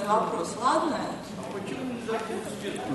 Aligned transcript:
задает 0.00 0.08
вопрос, 0.08 0.54
ладно? 0.60 0.98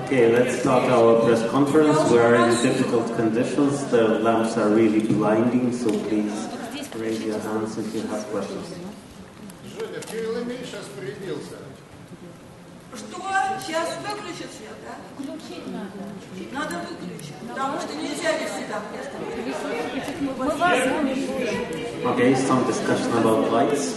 Okay, 0.07 0.31
let's 0.31 0.59
start 0.61 0.89
our 0.89 1.21
press 1.21 1.47
conference. 1.49 1.97
We 2.09 2.19
are 2.19 2.35
in 2.35 2.49
difficult 2.61 3.15
conditions. 3.15 3.85
The 3.91 4.19
lamps 4.19 4.57
are 4.57 4.69
really 4.69 5.01
blinding, 5.01 5.73
so 5.73 5.91
please 6.07 6.47
raise 6.95 7.23
your 7.23 7.39
hands 7.39 7.77
if 7.77 7.93
you 7.93 8.01
have 8.01 8.25
questions. 8.31 8.67
Женя, 9.77 9.99
Кирилл 10.01 10.37
Ильич 10.43 10.73
распорядился. 10.73 11.64
Что? 12.95 13.17
Сейчас 13.65 13.87
выключат 14.05 14.51
свет, 14.51 14.75
да? 14.83 14.95
Включить 15.15 15.65
надо. 15.71 16.01
Надо 16.51 16.85
выключить, 16.89 17.35
потому 17.47 17.79
что 17.79 17.93
нельзя 17.95 18.31
вести 18.37 18.63
так 18.69 18.81
Okay, 22.03 22.35
some 22.35 22.65
discussion 22.65 23.11
about 23.17 23.51
lights. 23.51 23.95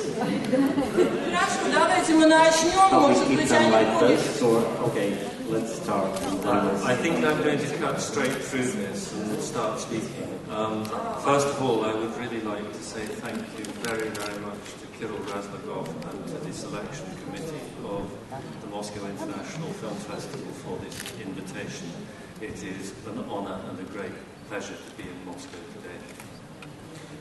Хорошо, 1.33 1.73
давайте 1.73 2.15
мы 2.15 2.27
начнем, 2.27 2.73
How 2.91 3.01
we 3.01 3.09
может 3.09 3.27
keep 3.29 3.37
быть, 3.39 3.49
them 3.49 3.63
они 3.63 3.71
like 3.71 3.93
будут. 3.95 4.09
this, 4.11 4.43
or 4.43 4.63
okay, 4.87 5.17
let's 5.51 5.75
start. 5.77 6.11
And 6.23 6.43
then 6.43 6.65
we'll 6.67 6.87
I 6.87 6.95
think 6.97 7.25
I'm 7.25 7.43
going 7.43 7.59
to 7.59 7.77
cut 7.79 8.01
straight 8.01 8.33
through 8.45 8.71
this 8.73 9.13
and 9.15 9.41
start 9.43 9.81
speaking. 9.81 10.29
Um, 10.51 10.85
first 11.25 11.49
of 11.49 11.63
all, 11.63 11.85
I 11.85 11.93
would 11.95 12.15
really 12.19 12.41
like 12.43 12.71
to 12.73 12.83
say 12.83 13.01
thank 13.23 13.39
you 13.59 13.65
very, 13.83 14.09
very 14.11 14.39
much 14.41 14.61
to 14.78 14.78
Kirill 15.00 15.24
Razlogov 15.32 15.88
and 16.12 16.20
the 16.28 16.52
selection 16.52 17.08
committee 17.24 17.64
of 17.86 18.04
the 18.62 18.68
Moscow 18.68 19.00
International 19.08 19.72
Film 19.80 19.96
Festival 19.96 20.52
for 20.64 20.76
this 20.84 20.98
invitation. 21.26 21.88
It 22.42 22.62
is 22.62 22.92
an 23.08 23.24
honor 23.30 23.62
and 23.70 23.80
a 23.80 23.88
great 23.96 24.12
pleasure 24.50 24.76
to 24.76 24.92
be 24.98 25.04
in 25.04 25.18
Moscow 25.26 25.60
today. 25.74 26.00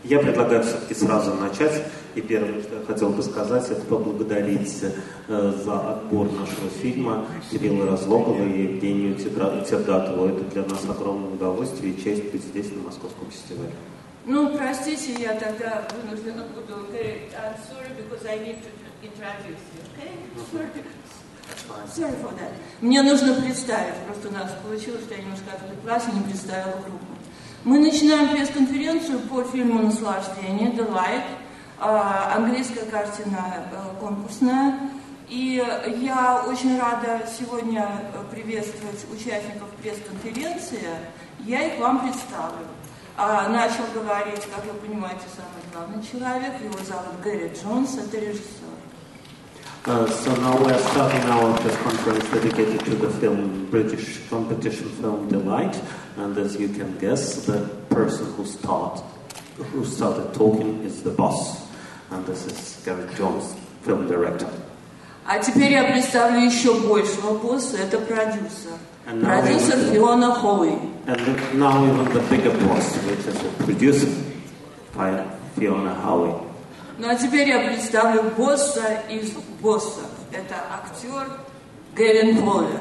Я 0.02 0.18
предлагаю 0.18 0.64
все-таки 0.64 0.94
сразу 0.94 1.34
начать. 1.34 1.84
И 2.16 2.20
первое, 2.20 2.62
что 2.62 2.80
я 2.80 2.84
хотел 2.84 3.10
бы 3.10 3.22
сказать, 3.22 3.70
это 3.70 3.82
поблагодарить 3.82 4.82
э, 5.28 5.52
за 5.64 5.92
отбор 5.92 6.32
нашего 6.32 6.68
фильма 6.82 7.26
Кирилла 7.48 7.86
Разлогова 7.86 8.42
и 8.42 8.62
Евгению 8.62 9.14
Тердатову. 9.14 10.26
Это 10.26 10.42
для 10.50 10.64
нас 10.64 10.84
огромное 10.88 11.30
удовольствие 11.30 11.92
и 11.92 12.02
честь 12.02 12.32
быть 12.32 12.42
здесь, 12.42 12.72
на 12.72 12.82
Московском 12.82 13.30
фестивале. 13.30 13.72
Ну, 14.28 14.54
простите, 14.54 15.14
я 15.14 15.32
тогда 15.36 15.88
вынуждена 15.96 16.44
буду 16.54 16.84
говорить, 16.84 17.32
I'm 17.32 17.56
sorry, 17.66 17.88
because 17.96 18.26
I 18.26 18.38
need 18.40 18.58
to 18.62 18.68
introduce 19.02 19.64
you, 19.72 19.80
okay? 19.96 20.12
Sorry. 20.52 20.68
Sorry 21.88 22.14
for 22.20 22.34
that. 22.36 22.52
Мне 22.82 23.00
нужно 23.00 23.40
представить, 23.40 23.94
просто 24.06 24.28
у 24.28 24.32
нас 24.32 24.52
получилось, 24.62 25.04
что 25.04 25.14
я 25.14 25.22
немножко 25.22 25.46
отвлеклась 25.54 26.04
и 26.08 26.14
не 26.14 26.20
представила 26.20 26.72
группу. 26.72 27.06
Мы 27.64 27.78
начинаем 27.78 28.28
пресс-конференцию 28.28 29.20
по 29.20 29.44
фильму 29.44 29.82
«Наслаждение», 29.82 30.72
«The 30.72 30.92
Light», 30.92 31.24
а, 31.80 32.34
английская 32.36 32.84
картина 32.84 33.66
э, 33.72 33.98
конкурсная. 33.98 34.78
И 35.30 35.64
я 36.02 36.44
очень 36.46 36.78
рада 36.78 37.26
сегодня 37.26 37.88
приветствовать 38.30 39.06
участников 39.10 39.70
пресс-конференции. 39.80 40.86
Я 41.46 41.62
их 41.62 41.80
вам 41.80 42.06
представлю. 42.06 42.66
А, 43.20 43.48
начал 43.48 43.82
говорить, 43.92 44.46
как 44.54 44.64
вы 44.64 44.78
понимаете, 44.78 45.24
самый 45.34 45.60
главный 45.72 46.00
человек. 46.06 46.52
Его 46.62 46.78
зовут 46.84 47.20
Гэри 47.20 47.52
Джонс, 47.52 47.98
это 47.98 48.16
режиссер. 48.16 48.68
Uh, 49.86 50.06
so 50.06 50.34
now 50.36 50.56
we 50.58 50.70
are 50.70 50.78
starting 50.78 51.22
our 51.30 51.56
press 51.58 51.76
conference 51.82 52.28
dedicated 52.30 52.84
to 52.84 52.94
the 52.94 53.08
film 53.20 53.66
British 53.70 54.20
competition 54.28 54.88
film 55.00 55.28
Delight, 55.28 55.80
and 56.16 56.36
as 56.36 56.56
you 56.56 56.68
can 56.68 56.96
guess, 56.98 57.46
the 57.46 57.58
person 57.88 58.26
who 58.36 58.44
start 58.44 59.00
who 59.72 59.84
started 59.84 60.32
talking 60.34 60.84
is 60.84 61.02
the 61.02 61.10
boss, 61.10 61.66
and 62.10 62.24
this 62.26 62.46
is 62.46 62.82
Gareth 62.84 63.16
Jones, 63.16 63.54
film 63.82 64.06
director. 64.06 64.48
А 65.26 65.38
теперь 65.38 65.72
я 65.72 65.84
представлю 65.84 66.40
еще 66.40 66.74
большего 66.74 67.38
босса, 67.38 67.78
это 67.78 67.98
продюсер. 67.98 68.78
Продюсер 69.04 69.92
Фиона 69.92 70.34
Холли. 70.34 70.78
And 71.07 71.19
the- 71.19 71.57
now 71.57 71.83
even 71.85 72.05
the 72.13 72.21
bigger 72.29 72.51
boss, 72.65 72.95
which 73.07 73.25
is 73.27 73.37
the 73.41 73.63
producer, 73.65 74.07
Fi- 74.95 75.25
Fiona 75.55 75.93
Howie. 76.03 76.35
Ну 76.99 77.09
а 77.09 77.15
теперь 77.15 77.47
я 77.49 77.59
представлю 77.67 78.23
босса 78.37 79.01
из 79.09 79.31
боссов. 79.61 80.05
Это 80.31 80.55
актер 80.71 81.27
Гевин 81.97 82.37
Фоллер. 82.43 82.79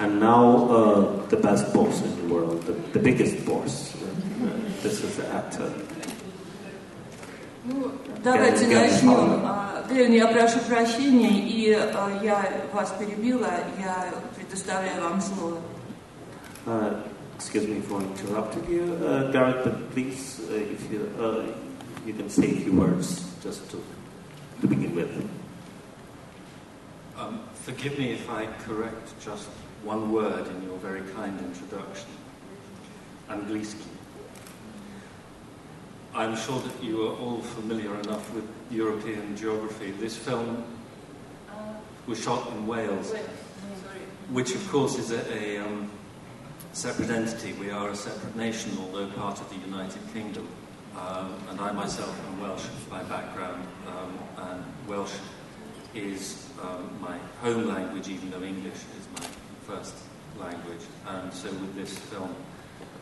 And 0.00 0.20
now 0.20 0.68
uh, 0.70 1.28
the 1.28 1.36
best 1.36 1.72
boss 1.74 2.02
in 2.02 2.28
the 2.28 2.32
world, 2.34 2.62
the, 2.66 2.74
the 2.92 3.00
biggest 3.00 3.44
boss. 3.44 3.94
Uh, 3.96 4.46
this 4.82 5.02
is 5.02 5.16
the 5.16 5.26
actor. 5.34 5.70
Ну, 7.64 7.90
давайте 8.22 8.64
Гевин 8.66 8.82
начнем. 8.82 9.14
Фоллер. 9.14 9.40
А, 9.44 9.84
Гевин, 9.90 10.12
я 10.12 10.26
прошу 10.28 10.58
прощения, 10.60 11.40
и 11.48 11.72
а, 11.72 12.08
я 12.22 12.44
вас 12.72 12.94
перебила, 12.98 13.48
я 13.78 14.06
предоставляю 14.36 15.02
вам 15.02 15.20
слово. 15.20 15.58
Uh, 16.66 16.96
excuse 17.43 17.67
me 17.67 17.81
for 17.81 18.01
interrupting 18.01 18.71
you, 18.71 18.93
uh, 19.05 19.29
Garrett, 19.31 19.65
but 19.65 19.91
please, 19.91 20.39
uh, 20.49 20.53
if 20.53 20.89
you 20.89 21.11
uh, 21.19 21.45
you 22.05 22.13
can 22.13 22.29
say 22.29 22.51
a 22.51 22.55
few 22.55 22.71
words 22.71 23.35
just 23.43 23.69
to 23.69 23.83
to 24.61 24.67
begin 24.67 24.95
with. 24.95 25.29
Um, 27.17 27.41
forgive 27.53 27.99
me 27.99 28.13
if 28.13 28.29
I 28.29 28.45
correct 28.63 29.13
just 29.21 29.49
one 29.83 30.13
word 30.13 30.47
in 30.47 30.63
your 30.63 30.77
very 30.77 31.01
kind 31.11 31.37
introduction. 31.41 32.07
Angliski. 33.29 33.91
I'm 36.15 36.37
sure 36.37 36.61
that 36.61 36.81
you 36.81 37.07
are 37.07 37.15
all 37.17 37.41
familiar 37.41 37.93
enough 37.99 38.33
with 38.33 38.47
European 38.71 39.35
geography. 39.35 39.91
This 39.91 40.15
film 40.15 40.63
was 42.07 42.23
shot 42.23 42.47
in 42.53 42.65
Wales, 42.65 43.13
which 44.29 44.55
of 44.55 44.71
course 44.71 44.97
is 44.97 45.11
a, 45.11 45.21
a 45.33 45.57
um, 45.57 45.89
separate 46.73 47.11
entity. 47.11 47.53
We 47.53 47.69
are 47.69 47.89
a 47.89 47.95
separate 47.95 48.35
nation, 48.35 48.75
although 48.79 49.07
part 49.11 49.39
of 49.39 49.49
the 49.49 49.57
United 49.57 50.01
Kingdom. 50.11 50.47
Um, 50.97 51.35
and 51.49 51.59
I 51.59 51.71
myself 51.71 52.19
am 52.27 52.41
Welsh 52.41 52.65
by 52.89 53.03
background, 53.03 53.65
um, 53.87 54.19
and 54.37 54.63
Welsh 54.87 55.13
is 55.93 56.49
um, 56.61 56.89
my 56.99 57.17
home 57.41 57.67
language, 57.67 58.09
even 58.09 58.31
though 58.31 58.41
English 58.41 58.73
is 58.73 59.07
my 59.19 59.27
first 59.67 59.93
language. 60.39 60.81
And 61.07 61.31
so 61.31 61.49
with 61.49 61.75
this 61.75 61.97
film, 61.97 62.35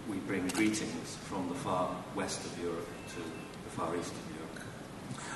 we 0.10 0.18
bring 0.18 0.48
greetings 0.50 1.18
from 1.24 1.48
the 1.48 1.56
far 1.56 1.96
west 2.14 2.46
of 2.46 2.62
Europe 2.62 2.88
to 3.10 3.18
the 3.18 3.70
far 3.70 3.96
east 3.96 4.12
of 4.12 4.20
Europe. 4.26 4.31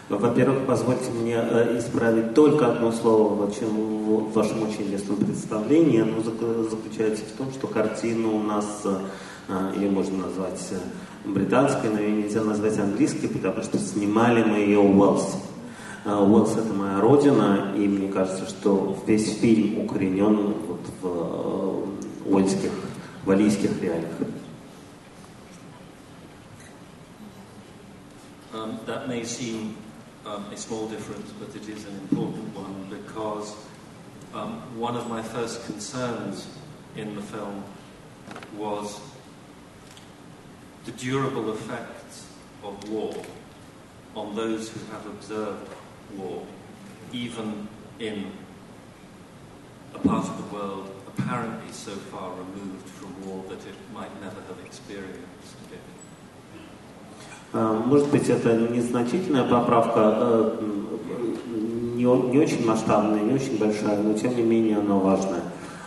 Во-первых, 0.08 0.68
позвольте 0.68 1.10
мне 1.10 1.36
э, 1.36 1.80
исправить 1.80 2.36
только 2.36 2.68
одно 2.68 2.92
слово 2.92 3.34
в 3.34 4.34
вашем, 4.34 4.62
очень 4.62 4.86
известном 4.86 5.18
представлении. 5.18 6.02
Оно 6.02 6.18
зак- 6.18 6.70
заключается 6.70 7.24
в 7.26 7.32
том, 7.36 7.52
что 7.52 7.66
картина 7.66 8.28
у 8.30 8.44
нас, 8.44 8.82
э, 8.86 9.00
э, 9.48 9.74
ее 9.78 9.90
можно 9.90 10.28
назвать 10.28 10.62
британской, 11.26 11.90
но 11.90 12.00
ее 12.00 12.12
нельзя 12.12 12.44
назвать 12.44 12.78
английской, 12.78 13.28
потому 13.28 13.64
что 13.64 13.80
снимали 13.80 14.44
мы 14.44 14.58
ее 14.60 14.80
в 14.80 15.00
Уэлсе. 15.00 15.40
Э, 16.06 16.24
Уэлс 16.24 16.52
это 16.52 16.72
моя 16.72 17.02
родина, 17.02 17.74
и 17.76 17.88
мне 17.88 18.08
кажется, 18.10 18.46
что 18.48 18.96
весь 19.08 19.40
фильм 19.40 19.86
укоренен 19.86 20.54
вот 20.68 20.82
в 21.02 22.32
уэльских, 22.32 22.72
валийских 23.26 23.82
реалиях. 23.82 24.12
Um, 28.54 28.80
that 28.88 29.10
may 29.10 29.22
seem 29.26 29.76
um, 30.26 30.46
a 30.52 30.58
small 30.58 30.88
difference, 30.88 31.32
but 31.40 31.56
it 31.56 31.70
is 31.70 31.86
an 31.86 31.94
important 31.96 32.56
one 32.56 32.90
because 32.90 33.56
um, 34.34 34.80
one 34.80 34.96
of 34.96 35.08
my 35.08 35.22
first 35.22 35.66
concerns 35.66 36.48
in 36.96 37.16
the 37.16 37.22
film 37.22 37.64
was 38.58 39.00
the 40.86 40.92
durable 40.92 41.52
effects 41.54 42.28
of 42.64 42.90
war 42.90 43.14
on 44.16 44.36
those 44.36 44.70
who 44.70 44.80
have 44.92 45.06
observed 45.08 45.70
war, 46.16 46.46
even 47.12 47.68
in 48.00 48.32
a 49.94 50.00
part 50.00 50.28
of 50.28 50.38
the 50.38 50.56
world 50.56 50.92
apparently 51.08 51.72
so 51.72 51.92
far 51.92 52.32
removed 52.36 52.88
from 52.88 53.30
war 53.30 53.44
that 53.50 53.66
it 53.66 53.76
might 53.94 54.14
never 54.22 54.42
have 54.42 54.60
experienced 54.66 55.56
it. 55.72 55.80
Э, 57.56 57.82
Может 57.86 58.10
быть, 58.10 58.28
это 58.30 58.54
незначительная 58.54 59.44
поправка, 59.46 60.52
не, 61.96 62.04
не 62.04 62.38
очень 62.38 62.66
масштабная, 62.68 63.22
не 63.22 63.34
очень 63.34 63.58
большая, 63.58 63.98
но 64.04 64.14
тем 64.14 64.36
не 64.36 64.44
менее 64.44 64.78
она 64.78 64.96
важная. 64.96 65.42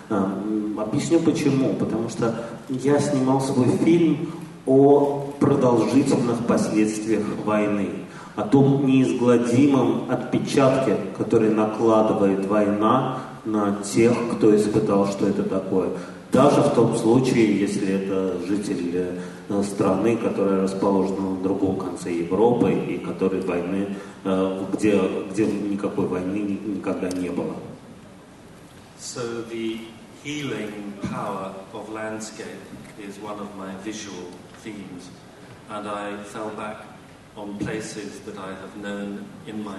М, 0.09 0.81
Объясню 0.81 1.21
почему. 1.21 1.75
Потому 1.75 2.09
что 2.09 2.35
я 2.69 2.99
снимал 2.99 3.41
свой 3.43 3.67
фильм 3.85 4.31
о 4.65 5.27
продолжительных 5.41 6.47
последствиях 6.47 7.25
войны, 7.45 7.89
о 8.37 8.43
том 8.43 8.87
неизгладимом 8.87 10.05
отпечатке, 10.09 10.97
который 11.19 11.51
накладывает 11.51 12.47
война 12.47 13.19
на 13.45 13.77
тех, 13.83 14.15
кто 14.33 14.55
испытал, 14.57 15.07
что 15.09 15.27
это 15.27 15.43
такое. 15.43 15.89
Даже 16.33 16.61
в 16.61 16.75
том 16.75 16.95
случае, 16.95 17.59
если 17.59 17.89
это 17.89 18.39
житель 18.47 19.19
э, 19.49 19.63
страны, 19.63 20.17
которая 20.17 20.63
расположена 20.63 21.31
на 21.31 21.43
другом 21.43 21.79
конце 21.79 22.13
Европы 22.13 22.71
и 22.71 22.99
которой 22.99 23.41
войны, 23.41 23.97
э, 24.25 24.65
где, 24.73 25.01
где 25.31 25.47
никакой 25.47 26.07
войны 26.07 26.59
никогда 26.67 27.09
не 27.09 27.31
было. 27.31 27.55
So 28.99 29.43
the 29.49 29.79
healing 30.23 30.93
power 31.11 31.55
of 31.73 31.89
landscape 31.89 32.61
is 32.99 33.17
one 33.23 33.39
of 33.41 33.49
my 33.57 33.73
visual 33.83 34.29
themes, 34.63 35.09
and 35.71 35.89
I 35.89 36.23
fell 36.25 36.51
back 36.51 36.85
on 37.37 37.57
places 37.59 38.21
that 38.27 38.37
I 38.37 38.49
have 38.49 38.77
known 38.77 39.25
in 39.47 39.65
my 39.65 39.79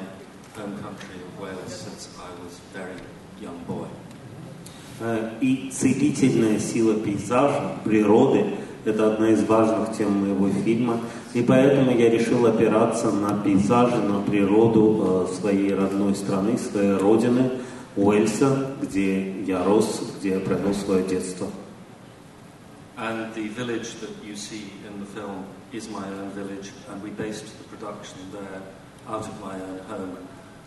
home 0.56 0.82
country 0.82 1.20
of 1.22 1.40
Wales 1.40 1.76
since 1.76 2.10
I 2.18 2.30
was 2.44 2.60
very 2.74 2.98
young 3.40 3.62
boy. 3.68 3.88
Э, 5.00 5.32
и 5.40 5.72
целительная 5.72 6.60
сила 6.60 6.96
пейзажа, 6.96 7.78
природы– 7.86 8.46
это 8.86 9.14
одна 9.14 9.30
из 9.30 9.44
важных 9.46 9.98
тем 9.98 10.12
моего 10.12 10.50
фильма. 10.50 11.00
И 11.34 11.42
поэтому 11.42 11.92
я 11.98 12.10
решил 12.10 12.46
опираться 12.46 13.12
на 13.12 13.42
пейзажи, 13.42 13.98
на 13.98 14.22
природу 14.22 15.28
э, 15.32 15.34
своей 15.34 15.74
родной 15.74 16.16
страны, 16.16 16.58
своей 16.58 16.98
родины, 16.98 17.52
Уэльса, 17.96 18.72
где 18.82 19.42
я 19.44 19.64
рос, 19.64 20.02
где 20.20 20.32
я 20.32 20.40
провел 20.40 20.74
свое 20.74 21.04
детство. 21.04 21.48
And 22.98 23.34
the 23.34 23.48
village 23.48 23.96
that 24.02 24.12
you 24.22 24.36
see 24.36 24.74
in 24.86 25.00
the 25.00 25.06
film 25.06 25.46
is 25.72 25.88
my 25.88 26.06
own 26.06 26.32
village, 26.32 26.72
and 26.90 27.02
we 27.02 27.12
based 27.12 27.46
the 27.58 27.64
production 27.74 28.20
there 28.34 28.62
out 29.08 29.22
of 29.22 29.42
my 29.42 29.56
own 29.56 29.80
home. 29.88 30.18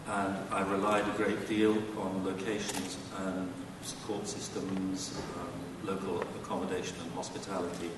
And 0.09 0.37
I 0.51 0.63
relied 0.63 1.05
a 1.15 1.17
great 1.23 1.47
deal 1.47 1.77
on 1.99 2.25
locations 2.25 2.97
and 3.19 3.49
support 3.85 4.27
systems, 4.27 5.19
um, 5.39 5.87
local 5.87 6.23
accommodation 6.43 6.97
and 7.03 7.13
hospitality, 7.13 7.91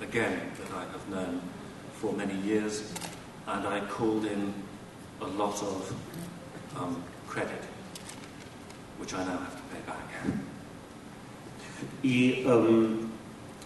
again, 0.00 0.52
that 0.58 0.76
I 0.76 0.84
have 0.92 1.08
known 1.08 1.40
for 1.94 2.12
many 2.12 2.36
years. 2.40 2.92
And 3.46 3.66
I 3.66 3.80
called 3.86 4.24
in 4.26 4.52
a 5.20 5.26
lot 5.26 5.62
of 5.62 5.94
um, 6.76 7.02
credit, 7.26 7.62
which 8.98 9.14
I 9.14 9.24
now 9.24 9.38
have 9.38 9.56
to 9.56 9.62
pay 9.74 9.80
back. 9.86 10.06
И 12.02 12.44
эм, 12.46 13.10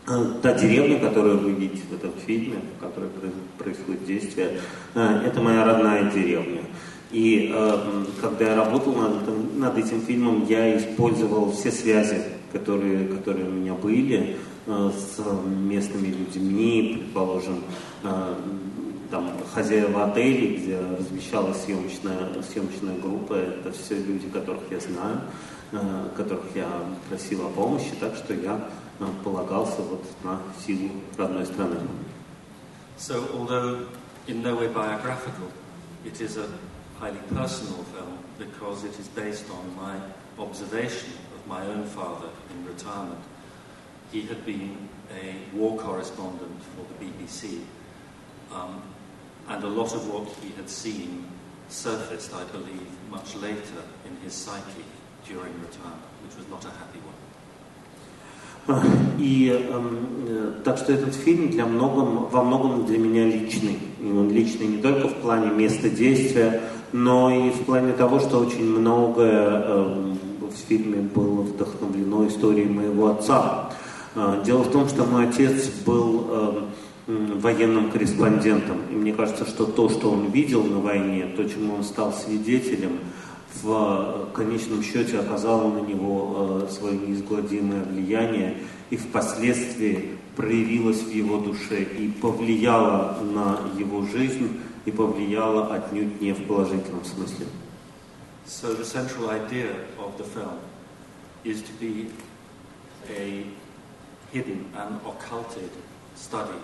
э, 0.07 0.41
та 0.41 0.55
деревня, 0.55 1.01
которую 1.01 1.39
вы 1.39 1.53
видите 1.53 1.83
в 1.91 1.95
этом 1.95 2.13
фильме, 2.13 2.61
в 2.77 2.81
которой 2.81 3.11
происходит 3.59 4.07
действие, 4.07 4.61
э, 4.95 5.23
это 5.27 5.41
моя 5.41 5.65
родная 5.65 6.11
деревня. 6.11 6.63
И 7.15 7.49
э, 7.55 8.05
когда 8.21 8.45
я 8.51 8.57
работал 8.57 8.93
над, 8.93 9.57
над 9.57 9.79
этим 9.79 10.01
фильмом, 10.01 10.47
я 10.49 10.77
использовал 10.77 11.53
все 11.53 11.71
связи, 11.71 12.21
которые, 12.53 13.07
которые 13.07 13.47
у 13.47 13.53
меня 13.53 13.75
были 13.75 14.37
э, 14.67 14.91
с 14.91 15.21
местными 15.47 16.09
людьми, 16.09 16.97
предположим, 16.99 17.63
э, 18.03 18.35
там, 19.13 19.31
хозяева 19.55 20.07
отелей, 20.07 20.57
где 20.57 20.81
размещалась 20.81 21.63
съемочная, 21.63 22.43
съемочная 22.53 22.99
группа, 22.99 23.35
это 23.35 23.71
все 23.71 23.95
люди, 23.95 24.29
которых 24.29 24.63
я 24.73 24.81
знаю, 24.81 25.21
э, 25.71 26.09
которых 26.17 26.47
я 26.57 26.67
просил 27.09 27.47
о 27.47 27.51
помощи, 27.51 27.93
так 28.01 28.17
что 28.17 28.35
я 28.35 28.59
э, 28.99 29.05
полагался 29.23 29.83
вот 29.83 30.03
на 30.25 30.41
силу 30.67 30.91
родной 31.17 31.47
страны. 31.47 31.77
So, 32.99 33.23
although 33.39 33.87
in 34.27 34.43
no 34.43 34.57
way 34.57 34.67
biographical, 34.67 35.53
it 36.05 36.21
is 36.21 36.39
a 36.39 36.49
highly 37.04 37.20
personal 37.34 37.84
film 37.84 38.18
because 38.38 38.84
it 38.84 38.98
is 39.00 39.08
based 39.10 39.50
on 39.52 39.76
my 39.76 39.96
observation 40.38 41.12
of 41.36 41.48
my 41.48 41.66
own 41.66 41.86
father 41.86 42.30
in 42.52 42.66
retirement. 42.66 43.20
He 44.12 44.22
had 44.22 44.46
been 44.46 44.90
a 45.16 45.56
war 45.56 45.78
correspondent 45.78 46.62
for 46.76 46.86
the 46.90 47.06
BBC, 47.06 47.62
um, 48.52 48.82
and 49.48 49.64
a 49.64 49.68
lot 49.68 49.94
of 49.94 50.12
what 50.12 50.28
he 50.44 50.50
had 50.56 50.70
seen 50.70 51.26
surfaced, 51.70 52.34
I 52.34 52.44
believe, 52.46 52.88
much 53.10 53.36
later 53.36 53.84
in 54.06 54.18
his 54.24 54.34
psyche 54.34 54.86
during 55.26 55.54
retirement, 55.62 56.10
which 56.26 56.36
was 56.38 56.48
not 56.50 56.66
a 56.66 56.72
happy 56.72 57.00
one. 57.00 57.16
И 59.18 59.50
э, 59.52 60.62
так 60.64 60.78
что 60.78 60.94
этот 60.94 61.16
фильм 61.16 61.50
для 61.50 61.66
многом, 61.66 62.26
во 62.26 62.44
многом 62.44 62.86
для 62.86 62.98
меня 62.98 63.26
личный. 63.26 63.80
И 64.00 64.06
он 64.06 64.30
личный 64.32 64.68
не 64.68 64.82
только 64.82 65.08
в 65.08 65.16
плане 65.22 65.50
места 65.50 65.90
действия, 65.90 66.62
но 66.95 67.29
и 67.29 67.51
в 67.51 67.65
плане 67.65 67.93
того, 67.93 68.21
что 68.21 68.39
очень 68.39 68.65
многое 68.71 69.51
э, 69.51 70.15
в 70.41 70.69
фильме 70.69 70.99
было 70.99 71.41
вдохновлено 71.43 72.29
историей 72.29 72.69
моего 72.69 73.09
отца. 73.09 73.73
Э, 74.15 74.41
дело 74.47 74.63
в 74.63 74.71
том, 74.71 74.89
что 74.89 75.05
мой 75.05 75.27
отец 75.27 75.71
был 75.85 76.27
э, 76.29 76.63
военным 77.09 77.91
корреспондентом. 77.91 78.77
И 78.93 78.95
мне 78.95 79.13
кажется, 79.13 79.45
что 79.45 79.65
то, 79.65 79.89
что 79.89 80.13
он 80.13 80.31
видел 80.31 80.63
на 80.63 80.79
войне, 80.79 81.27
то, 81.37 81.43
чему 81.49 81.75
он 81.75 81.83
стал 81.83 82.13
свидетелем, 82.13 83.01
в 83.61 84.29
конечном 84.33 84.85
счете 84.85 85.19
оказало 85.19 85.73
на 85.73 85.81
него 85.81 86.61
э, 86.63 86.69
свое 86.71 86.97
неизгладимое 86.97 87.83
влияние 87.83 88.59
и 88.91 88.97
впоследствии 88.97 90.11
проявилось 90.37 91.03
в 91.03 91.11
его 91.11 91.39
душе 91.39 91.83
и 91.83 92.09
повлияло 92.09 93.19
на 93.35 93.59
его 93.81 94.07
жизнь 94.07 94.49
и 94.86 94.92
повлияло 94.92 95.74
отнюдь 95.74 96.22
не 96.22 96.34
в 96.34 96.48
положительном 96.48 97.06
смысле. 97.06 97.48
So 98.46 98.74
the 98.74 98.86
central 98.86 99.30
idea 99.30 99.72
of 99.98 100.18
the 100.18 100.24
film 100.24 100.60
is 101.44 101.62
to 101.62 101.72
be 101.80 102.12
a 103.10 103.46
hidden 104.32 104.72
and 104.76 105.00
occulted 105.06 105.70
study 106.16 106.60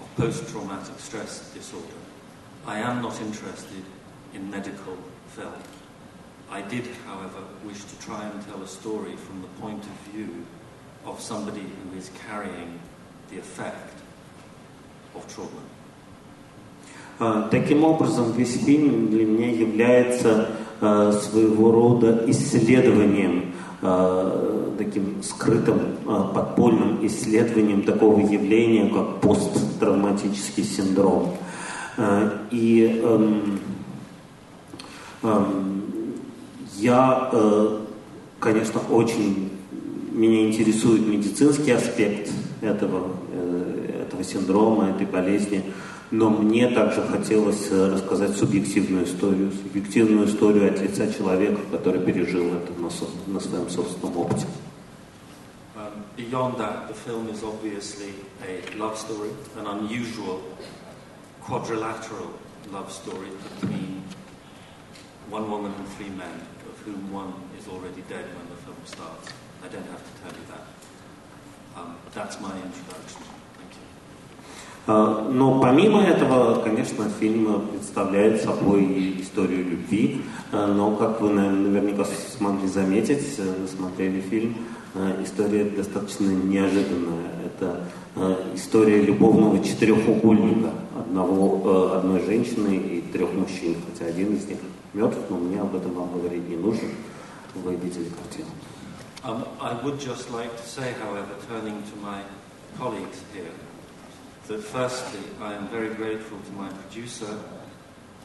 of 0.00 0.16
post-traumatic 0.16 0.98
stress 0.98 1.50
disorder. 1.54 2.00
I 2.66 2.78
am 2.78 3.02
not 3.02 3.20
interested 3.20 3.84
in 4.34 4.50
medical 4.50 4.96
film. 5.28 5.54
I 6.50 6.60
did, 6.60 6.86
however, 7.06 7.42
wish 7.64 7.82
to 7.84 7.98
try 7.98 8.24
and 8.24 8.46
tell 8.46 8.62
a 8.62 8.68
story 8.68 9.16
from 9.16 9.40
the 9.40 9.48
point 9.60 9.82
of 9.82 10.12
view 10.12 10.44
of 11.06 11.20
somebody 11.20 11.62
who 11.62 11.98
is 11.98 12.10
carrying 12.28 12.78
the 13.30 13.38
effect 13.38 13.94
of 15.14 15.26
trauma. 15.34 15.62
Таким 17.49 17.83
образом, 17.83 18.31
весь 18.33 18.63
фильм 18.63 19.09
для 19.09 19.25
меня 19.25 19.49
является 19.49 20.49
своего 20.79 21.71
рода 21.71 22.23
исследованием, 22.27 23.53
таким 24.77 25.23
скрытым, 25.23 25.79
подпольным 26.05 26.99
исследованием 27.07 27.81
такого 27.81 28.19
явления, 28.19 28.93
как 28.93 29.19
посттравматический 29.21 30.63
синдром. 30.63 31.33
И 32.51 33.03
я, 36.75 37.31
конечно, 38.39 38.79
очень 38.91 39.49
меня 40.11 40.47
интересует 40.47 41.07
медицинский 41.07 41.71
аспект 41.71 42.29
этого, 42.61 43.09
этого 43.99 44.23
синдрома, 44.23 44.89
этой 44.89 45.07
болезни. 45.07 45.63
Но 46.09 46.29
мне 46.29 46.69
также 46.69 47.01
хотелось 47.01 47.69
э, 47.69 47.93
рассказать 47.93 48.37
субъективную 48.37 49.05
историю, 49.05 49.51
субъективную 49.51 50.27
историю 50.27 50.71
от 50.71 50.79
лица 50.79 51.11
человека, 51.11 51.59
который 51.69 51.99
пережил 51.99 52.53
это 52.55 52.71
на, 52.73 52.89
на 53.33 53.39
своем 53.41 53.69
собственном 53.69 54.17
опыте. 54.17 54.45
Um. 55.77 56.03
Um, 71.77 71.95
that's 72.13 72.41
my 72.41 72.51
introduction. 72.55 73.36
А, 74.87 75.27
но 75.29 75.59
помимо 75.59 76.01
этого, 76.01 76.61
конечно, 76.61 77.09
фильм 77.19 77.67
представляет 77.67 78.41
собой 78.41 79.21
историю 79.21 79.65
любви. 79.69 80.21
А, 80.53 80.65
но, 80.67 80.95
как 80.95 81.19
вы 81.19 81.29
наверняка 81.29 82.05
смогли 82.05 82.67
заметить, 82.69 83.35
э, 83.37 83.67
смотрели 83.67 84.21
фильм, 84.21 84.55
а, 84.95 85.21
история 85.21 85.65
достаточно 85.65 86.31
неожиданная. 86.31 87.31
Это 87.45 87.81
история 88.55 89.01
любовного 89.01 89.63
четырехугольника 89.63 90.71
одного, 90.97 91.91
э, 91.93 91.97
одной 91.97 92.21
женщины 92.25 92.75
и 92.75 93.01
трех 93.01 93.31
мужчин, 93.33 93.75
хотя 93.85 94.09
один 94.09 94.35
из 94.35 94.47
них 94.47 94.57
мертв, 94.93 95.19
но 95.29 95.37
мне 95.37 95.61
об 95.61 95.75
этом 95.75 95.93
вам 95.93 96.13
говорить 96.13 96.47
не 96.49 96.55
нужно. 96.55 96.87
Вы 97.55 97.75
видели 97.75 98.09
картину. 98.09 98.49
Um, 99.23 99.43
I 99.59 99.73
would 99.83 99.99
just 99.99 100.31
like 100.31 100.55
to 100.55 100.65
say, 100.65 100.93
however, 101.03 101.35
turning 101.49 101.83
to 101.83 101.95
my 102.01 102.21
colleagues 102.79 103.19
here, 103.33 103.51
that 104.48 104.62
firstly, 104.62 105.20
I 105.40 105.54
am 105.54 105.68
very 105.68 105.94
grateful 105.94 106.38
to 106.38 106.52
my 106.52 106.68
producer, 106.68 107.38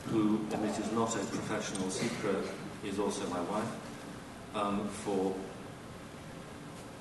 who, 0.08 0.40
and 0.52 0.66
it 0.66 0.80
is 0.80 0.92
not 0.92 1.16
a 1.16 1.20
professional 1.20 1.90
secret, 1.90 2.46
is 2.84 3.00
also 3.00 3.28
my 3.30 3.42
wife, 3.42 3.72
um, 4.56 4.88
for 5.04 5.36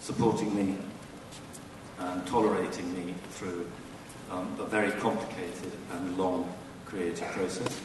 supporting 0.01 0.55
me 0.55 0.77
and 1.99 2.27
tolerating 2.27 2.93
me 2.95 3.15
through 3.31 3.67
um, 4.31 4.55
a 4.61 4.65
very 4.65 4.93
complicated 5.01 5.73
and 5.93 6.19
long 6.19 6.53
creative 6.85 7.29
process. 7.29 7.81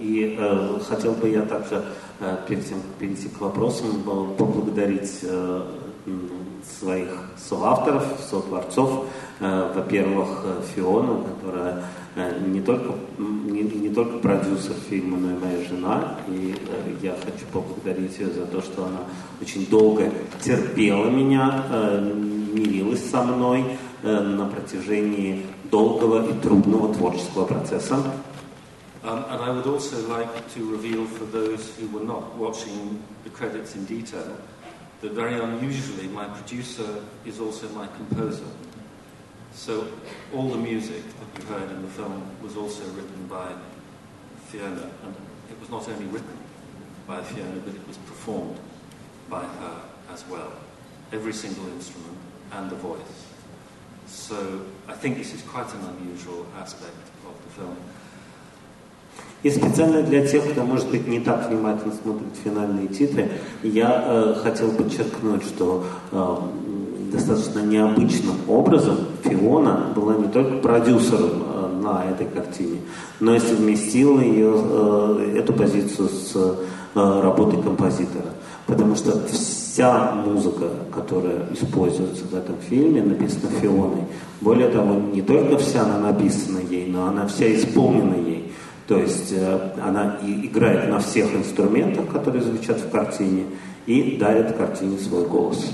И 0.00 0.36
э, 0.38 0.80
хотел 0.88 1.12
бы 1.12 1.28
я 1.28 1.42
также, 1.42 1.84
э, 2.20 2.38
перед 2.48 2.66
тем, 2.66 2.80
как 2.80 2.92
перейти 2.94 3.28
к 3.28 3.38
вопросам, 3.42 4.02
поблагодарить 4.02 5.18
э, 5.22 5.66
своих 6.79 7.09
соавторов, 7.37 8.03
сотворцов. 8.29 9.05
Э, 9.39 9.71
во-первых, 9.75 10.27
Фиона, 10.73 11.23
которая 11.23 11.83
э, 12.15 12.39
не 12.47 12.61
только, 12.61 12.93
не, 13.17 13.61
не 13.61 13.89
только 13.89 14.17
продюсер 14.19 14.75
фильма, 14.89 15.17
но 15.17 15.31
и 15.31 15.39
моя 15.39 15.65
жена. 15.67 16.19
И 16.27 16.55
э, 16.55 16.95
я 17.01 17.11
хочу 17.11 17.45
поблагодарить 17.51 18.17
ее 18.19 18.27
за 18.27 18.45
то, 18.45 18.61
что 18.61 18.85
она 18.85 19.01
очень 19.41 19.65
долго 19.67 20.11
терпела 20.41 21.09
меня, 21.09 21.65
э, 21.69 22.13
мирилась 22.53 23.09
со 23.09 23.23
мной 23.23 23.65
э, 24.03 24.19
на 24.19 24.45
протяжении 24.45 25.45
долгого 25.69 26.29
и 26.29 26.33
трудного 26.39 26.93
творческого 26.93 27.45
процесса. 27.45 27.97
Um, 29.05 29.23
and 29.29 29.39
that 35.01 35.11
very 35.11 35.39
unusually 35.39 36.07
my 36.07 36.25
producer 36.25 37.03
is 37.25 37.39
also 37.39 37.67
my 37.69 37.87
composer. 37.87 38.47
So 39.53 39.87
all 40.33 40.49
the 40.49 40.57
music 40.57 41.03
that 41.19 41.41
you 41.41 41.47
heard 41.47 41.69
in 41.71 41.81
the 41.81 41.87
film 41.87 42.23
was 42.41 42.57
also 42.57 42.83
written 42.91 43.27
by 43.27 43.53
Fiona, 44.47 44.89
and 45.03 45.15
it 45.49 45.59
was 45.59 45.69
not 45.69 45.87
only 45.87 46.05
written 46.05 46.37
by 47.07 47.21
Fiona, 47.23 47.59
but 47.63 47.73
it 47.73 47.87
was 47.87 47.97
performed 47.97 48.59
by 49.29 49.43
her 49.43 49.81
as 50.11 50.25
well. 50.27 50.51
Every 51.11 51.33
single 51.33 51.67
instrument 51.67 52.17
and 52.51 52.69
the 52.69 52.75
voice. 52.75 53.25
So 54.07 54.65
I 54.87 54.93
think 54.93 55.17
this 55.17 55.33
is 55.33 55.41
quite 55.43 55.73
an 55.73 55.83
unusual 55.97 56.45
aspect 56.57 56.95
of 57.25 57.33
the 57.43 57.49
film. 57.61 57.77
И 59.43 59.49
специально 59.51 60.01
для 60.01 60.25
тех, 60.25 60.43
кто, 60.51 60.63
может 60.63 60.89
быть, 60.89 61.07
не 61.07 61.19
так 61.19 61.49
внимательно 61.49 61.93
смотрит 62.01 62.29
финальные 62.43 62.87
титры, 62.87 63.29
я 63.61 64.03
э, 64.07 64.35
хотел 64.41 64.71
подчеркнуть, 64.71 65.43
что 65.43 65.83
э, 66.11 66.35
достаточно 67.11 67.59
необычным 67.59 68.35
образом 68.47 68.97
Фиона 69.23 69.91
была 69.95 70.15
не 70.15 70.27
только 70.27 70.57
продюсером 70.57 71.43
э, 71.43 71.81
на 71.83 72.05
этой 72.09 72.25
картине, 72.25 72.79
но 73.19 73.35
и 73.35 73.39
совместила 73.39 74.19
ее, 74.19 74.53
э, 74.55 75.35
эту 75.37 75.53
позицию 75.53 76.09
с 76.09 76.35
э, 76.35 77.21
работой 77.21 77.61
композитора. 77.61 78.33
Потому 78.65 78.95
что 78.95 79.27
вся 79.27 80.11
музыка, 80.13 80.69
которая 80.93 81.47
используется 81.53 82.23
в 82.25 82.33
этом 82.33 82.55
фильме, 82.67 83.03
написана 83.03 83.51
Фионой. 83.61 84.05
Более 84.41 84.69
того, 84.69 84.95
не 85.13 85.21
только 85.21 85.57
вся 85.57 85.83
она 85.83 85.99
написана 85.99 86.59
ей, 86.67 86.87
но 86.87 87.07
она 87.07 87.27
вся 87.27 87.53
исполнена 87.53 88.15
ей. 88.15 88.51
То 88.87 88.99
есть 88.99 89.31
э, 89.31 89.71
она 89.81 90.19
и 90.21 90.45
играет 90.45 90.89
на 90.89 90.99
всех 90.99 91.33
инструментах, 91.33 92.07
которые 92.11 92.43
звучат 92.43 92.79
в 92.79 92.89
картине, 92.89 93.45
и 93.87 94.17
дарит 94.17 94.55
картине 94.55 94.97
свой 94.99 95.25
голос. 95.27 95.71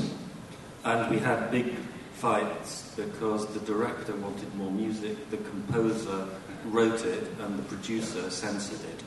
And 0.83 1.09
we 1.11 1.19
had 1.19 1.51
big 1.51 1.75
fights 2.19 2.89
because 2.95 3.45
the 3.53 3.59
director 3.65 4.13
wanted 4.15 4.53
more 4.55 4.71
music, 4.71 5.29
the 5.29 5.37
composer 5.37 6.25
wrote 6.71 7.05
it, 7.05 7.27
and 7.43 7.59
the 7.59 7.63
producer 7.63 8.29
censored 8.29 8.79
it. 8.79 9.03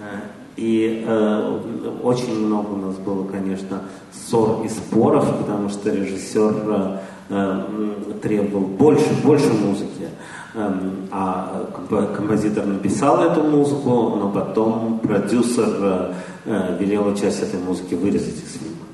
Э, 0.00 0.20
и 0.56 1.04
э, 1.06 1.90
очень 2.02 2.46
много 2.46 2.72
у 2.72 2.76
нас 2.76 2.96
было, 2.96 3.26
конечно, 3.26 3.82
ссор 4.12 4.64
и 4.64 4.68
споров, 4.68 5.38
потому 5.38 5.68
что 5.68 5.90
режиссер 5.90 6.64
э, 6.66 6.98
э, 7.30 8.18
требовал 8.22 8.66
больше, 8.66 9.08
больше 9.24 9.52
музыки. 9.52 10.08
А 10.56 11.68
композитор 12.16 12.64
написал 12.64 13.20
эту 13.22 13.42
музыку, 13.42 14.16
но 14.16 14.30
потом 14.30 15.00
продюсер 15.00 16.14
велел 16.44 17.12
часть 17.16 17.42
этой 17.42 17.58
музыки 17.58 17.94
вырезать 17.94 18.36
из 18.36 18.52
фильма. 18.52 18.84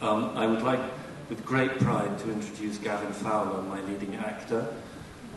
Um, 0.00 0.30
I 0.34 0.46
would 0.46 0.62
like, 0.62 0.80
with 1.28 1.44
great 1.44 1.78
pride, 1.78 2.18
to 2.20 2.32
introduce 2.32 2.78
Gavin 2.78 3.12
Fowler, 3.12 3.60
my 3.68 3.82
leading 3.82 4.16
actor, 4.16 4.64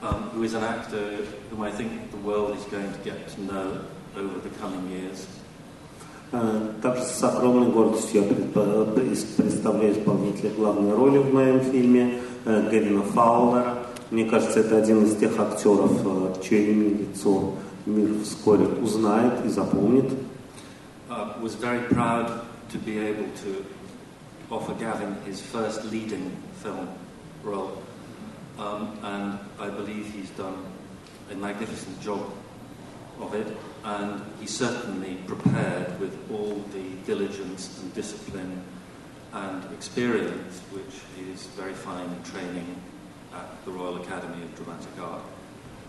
um, 0.01 0.29
who 0.34 0.43
is 0.43 0.53
an 0.53 0.63
actor 0.63 1.17
whom 1.50 1.62
I 1.62 1.70
think 1.70 2.12
the 2.12 2.17
world 2.25 2.55
is 2.58 2.63
going 2.72 2.89
to 2.89 3.00
get 3.03 3.27
to 3.36 3.41
know 3.41 3.82
over 4.15 4.39
the 4.39 4.50
coming 4.62 4.89
years. 4.89 5.27
Также 6.82 7.03
с 7.03 7.22
огромной 7.24 7.67
гордостью 7.67 8.24
я 8.24 8.27
представляю 8.27 9.93
исполнителя 9.93 10.50
главной 10.51 10.96
роли 10.96 11.17
в 11.20 11.34
моем 11.34 11.60
фильме 11.60 12.22
Гевина 12.46 13.03
Фаулера. 13.03 13.77
Мне 14.12 14.25
кажется, 14.25 14.60
это 14.60 14.78
один 14.78 15.04
из 15.04 15.16
тех 15.16 15.38
актеров, 15.38 16.42
чье 16.42 16.72
имя 16.72 16.87
и 16.87 16.94
лицо 17.04 17.54
мир 17.87 18.22
вскоре 18.22 18.66
узнает 18.66 19.44
и 19.44 19.48
запомнит. 19.48 20.12
Uh, 21.10 21.32
was 21.40 21.54
very 21.54 21.80
proud 21.88 22.42
to 22.70 22.78
be 22.78 22.98
able 22.98 23.26
to 23.42 23.64
offer 24.50 24.75
Gavin 24.75 25.16
his 25.25 25.40
first 25.40 25.84
leading 25.87 26.37
film 26.62 26.88
role, 27.42 27.82
um, 28.58 28.98
and 29.02 29.38
I 29.58 29.70
believe 29.70 30.12
he's 30.12 30.30
done 30.30 30.64
a 31.30 31.34
magnificent 31.34 32.00
job 32.02 32.20
of 33.20 33.34
it, 33.34 33.46
and 33.84 34.22
he 34.38 34.46
certainly 34.46 35.16
prepared 35.26 35.98
with 35.98 36.14
all 36.30 36.62
the 36.72 36.90
diligence 37.06 37.80
and 37.80 37.92
discipline 37.94 38.62
and 39.32 39.64
experience 39.72 40.60
which 40.72 41.02
is 41.32 41.46
very 41.48 41.75
fine 41.75 42.06
in 42.06 42.22
training 42.22 42.80
at 43.33 43.65
the 43.65 43.71
Royal 43.71 43.97
Academy 43.97 44.43
of 44.43 44.55
Dramatic 44.55 44.95
Art 45.01 45.23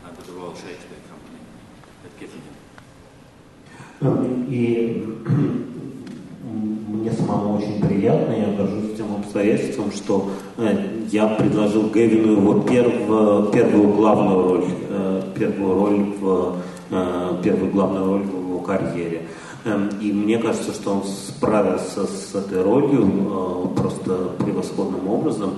and 0.06 0.18
at 0.18 0.24
the 0.24 0.32
Royal 0.32 0.54
Shakespeare 0.54 1.02
Company 1.12 1.40
had 2.02 2.14
given 2.18 2.40
him. 2.46 2.54
И 4.48 5.04
мне 7.04 7.12
самому 7.12 7.58
очень 7.58 7.80
приятно, 7.80 8.32
я 8.32 8.52
горжусь 8.56 8.96
тем 8.96 9.14
обстоятельством, 9.16 9.92
что 9.92 10.30
я 11.10 11.26
предложил 11.28 11.90
Гевину 11.90 12.32
его 12.32 12.60
перв, 12.60 13.52
первую 13.52 13.94
главную 13.94 14.42
роль, 14.42 14.64
первую 15.34 15.74
роль 15.74 16.00
в 16.20 17.42
первую 17.42 17.72
главную 17.72 18.06
роль 18.06 18.22
в 18.22 18.28
его 18.28 18.58
карьере. 18.60 19.28
И 20.00 20.12
мне 20.12 20.38
кажется, 20.38 20.72
что 20.72 20.92
он 20.92 21.04
справился 21.04 22.06
с 22.06 22.34
этой 22.34 22.62
ролью 22.62 23.72
просто 23.74 24.30
превосходным 24.38 25.08
образом 25.08 25.54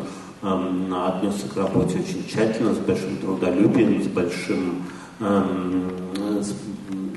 отнесся 0.47 1.49
к 1.49 1.57
работе 1.57 1.99
очень 1.99 2.27
тщательно, 2.27 2.75
с 2.75 2.79
большим 2.79 3.17
трудолюбием, 3.19 4.03
с 4.03 4.07
большим, 4.07 4.85
с, 5.19 6.55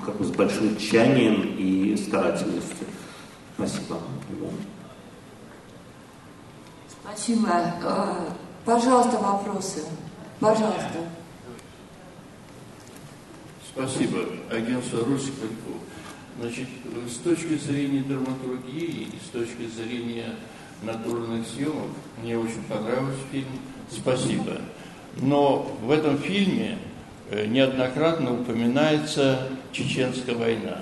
как 0.05 0.17
бы 0.17 0.25
с 0.25 0.31
большим 0.31 0.77
тщанием 0.77 1.55
и 1.57 1.95
старательностью. 1.97 2.87
Спасибо. 3.55 3.97
Спасибо. 7.03 7.49
Пожалуйста, 8.65 9.17
вопросы. 9.17 9.83
Пожалуйста. 10.39 10.99
Спасибо. 13.67 14.19
Агентство 14.49 15.05
Русикальку. 15.05 15.79
Значит, 16.39 16.67
с 17.07 17.17
точки 17.17 17.57
зрения 17.57 18.01
драматургии 18.01 19.07
и 19.11 19.19
с 19.25 19.29
точки 19.29 19.67
зрения 19.67 20.35
натурных 20.83 21.45
съемок. 21.47 21.89
Мне 22.21 22.37
очень 22.37 22.63
понравился 22.67 23.19
фильм. 23.31 23.47
Спасибо. 23.91 24.57
Но 25.17 25.75
в 25.81 25.91
этом 25.91 26.17
фильме 26.17 26.77
э, 27.31 27.45
неоднократно 27.45 28.33
упоминается 28.33 29.47
Чеченская 29.71 30.35
война. 30.35 30.79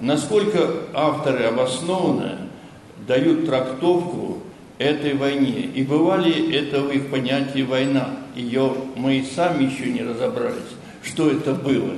Насколько 0.00 0.68
авторы 0.94 1.44
обоснованно 1.44 2.38
дают 3.06 3.46
трактовку 3.46 4.42
этой 4.78 5.14
войне? 5.14 5.60
И 5.74 5.82
бывали 5.84 6.54
это 6.56 6.80
в 6.80 6.90
их 6.90 7.10
понятии 7.10 7.62
война? 7.62 8.10
Ее 8.34 8.74
мы 8.96 9.18
и 9.18 9.24
сами 9.24 9.64
еще 9.64 9.86
не 9.86 10.02
разобрались, 10.02 10.76
что 11.02 11.30
это 11.30 11.52
было. 11.52 11.92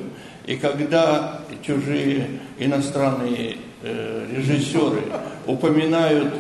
И 0.47 0.57
когда 0.57 1.41
чужие 1.63 2.29
иностранные 2.59 3.59
э, 3.83 4.27
режиссеры 4.35 5.03
упоминают 5.47 6.35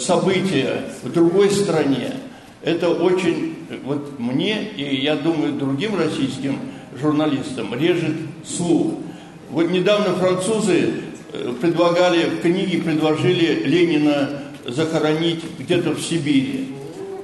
события 0.00 0.82
в 1.02 1.12
другой 1.12 1.50
стране, 1.50 2.14
это 2.62 2.90
очень, 2.90 3.56
вот 3.84 4.18
мне 4.18 4.62
и 4.76 4.96
я 4.96 5.16
думаю 5.16 5.52
другим 5.52 5.98
российским 5.98 6.58
журналистам 7.00 7.74
режет 7.74 8.16
слух. 8.44 8.94
Вот 9.50 9.70
недавно 9.70 10.14
французы 10.14 10.90
э, 11.32 11.52
предлагали, 11.60 12.24
в 12.24 12.42
книге 12.42 12.82
предложили 12.82 13.62
Ленина 13.64 14.30
захоронить 14.66 15.42
где-то 15.58 15.92
в 15.92 16.00
Сибири. 16.00 16.68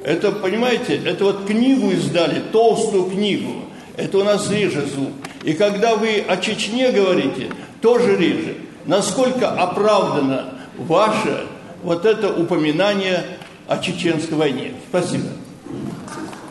Это, 0.04 0.33
понимаете, 0.33 1.00
это 1.04 1.25
вот 1.25 1.44
книгу 1.47 1.90
издали, 1.90 2.42
толстую 2.52 3.11
книгу. 3.11 3.64
Это 3.97 4.18
у 4.18 4.25
нас 4.25 4.50
реже 4.50 4.87
звук. 4.87 5.12
И 5.44 5.52
когда 5.52 5.97
вы 5.97 6.25
о 6.26 6.37
Чечне 6.37 6.90
говорите, 6.90 7.49
тоже 7.80 8.16
реже. 8.16 8.56
Насколько 8.87 9.50
оправдано 9.50 10.54
ваше 10.76 11.47
вот 11.84 12.05
это 12.05 12.29
упоминание 12.34 13.24
о 13.67 13.77
чеченской 13.79 14.38
войне? 14.38 14.74
Спасибо. 14.89 15.27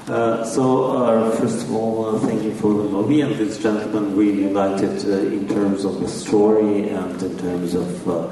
Uh, 0.08 0.42
so, 0.42 0.96
uh, 0.96 1.30
first 1.32 1.64
of 1.64 1.74
all, 1.74 2.06
uh, 2.06 2.18
thank 2.20 2.42
you 2.42 2.54
for 2.54 2.72
the 2.72 2.82
movie, 2.82 3.20
and 3.20 3.36
this 3.36 3.58
gentleman 3.58 4.16
really 4.16 4.48
liked 4.48 4.82
it 4.82 5.04
uh, 5.04 5.18
in 5.18 5.46
terms 5.46 5.84
of 5.84 6.00
the 6.00 6.08
story 6.08 6.88
and 6.88 7.22
in 7.22 7.38
terms 7.38 7.74
of 7.74 8.08
uh, 8.08 8.26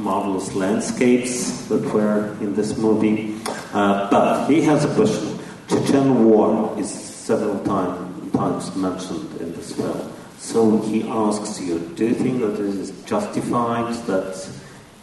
marvelous 0.00 0.52
landscapes 0.56 1.68
that 1.68 1.80
were 1.94 2.36
in 2.40 2.52
this 2.56 2.76
movie. 2.76 3.36
Uh, 3.72 4.10
but 4.10 4.48
he 4.48 4.60
has 4.62 4.84
a 4.84 4.92
question. 4.96 5.38
Chechen 5.68 6.24
War 6.24 6.76
is 6.76 6.90
several 6.90 7.60
time, 7.60 8.28
times 8.32 8.74
mentioned 8.74 9.40
in 9.40 9.52
this 9.52 9.72
film. 9.72 10.12
So 10.38 10.78
he 10.78 11.04
asks 11.08 11.60
you, 11.60 11.78
do 11.94 12.08
you 12.08 12.14
think 12.14 12.40
that 12.40 12.54
it 12.54 12.74
is 12.74 12.90
justified 13.04 13.94
that 14.06 14.34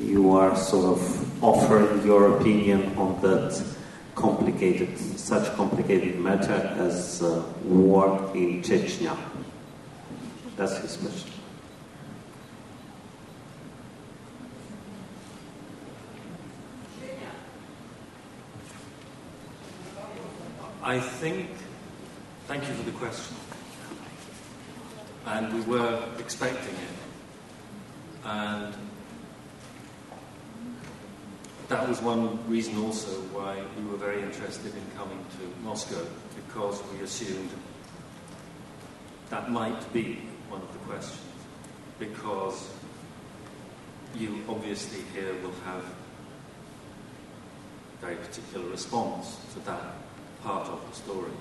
you 0.02 0.32
are 0.32 0.56
sort 0.56 0.98
of 0.98 1.44
offering 1.44 2.04
your 2.06 2.36
opinion 2.36 2.96
on 2.96 3.20
that 3.22 3.62
complicated, 4.14 4.98
such 5.18 5.52
complicated 5.54 6.18
matter 6.18 6.54
as 6.78 7.22
uh, 7.22 7.42
war 7.64 8.30
in 8.34 8.62
Chechnya. 8.62 9.16
That's 10.56 10.76
his 10.78 10.96
question. 10.96 11.32
I 20.82 20.98
think, 20.98 21.48
thank 22.48 22.66
you 22.66 22.74
for 22.74 22.82
the 22.82 22.98
question. 22.98 23.36
And 25.26 25.54
we 25.54 25.60
were 25.62 26.02
expecting 26.18 26.74
it. 26.74 26.96
And 28.24 28.74
that 31.69 31.87
was 31.87 32.01
one 32.01 32.39
reason 32.47 32.77
also 32.77 33.09
why 33.33 33.61
we 33.77 33.83
were 33.89 33.97
very 33.97 34.21
interested 34.21 34.73
in 34.73 34.83
coming 34.97 35.23
to 35.37 35.63
Moscow, 35.63 36.05
because 36.35 36.81
we 36.93 37.03
assumed 37.03 37.49
that 39.29 39.51
might 39.51 39.91
be 39.91 40.21
one 40.49 40.61
of 40.61 40.71
the 40.71 40.79
questions. 40.79 41.21
Because 41.99 42.69
you 44.15 44.43
obviously 44.47 45.01
here 45.13 45.33
will 45.43 45.53
have 45.65 45.83
a 47.97 48.05
very 48.05 48.15
particular 48.15 48.69
response 48.69 49.37
to 49.53 49.59
that 49.65 49.95
part 50.43 50.67
of 50.67 50.79
the 50.89 50.95
story. 50.95 51.31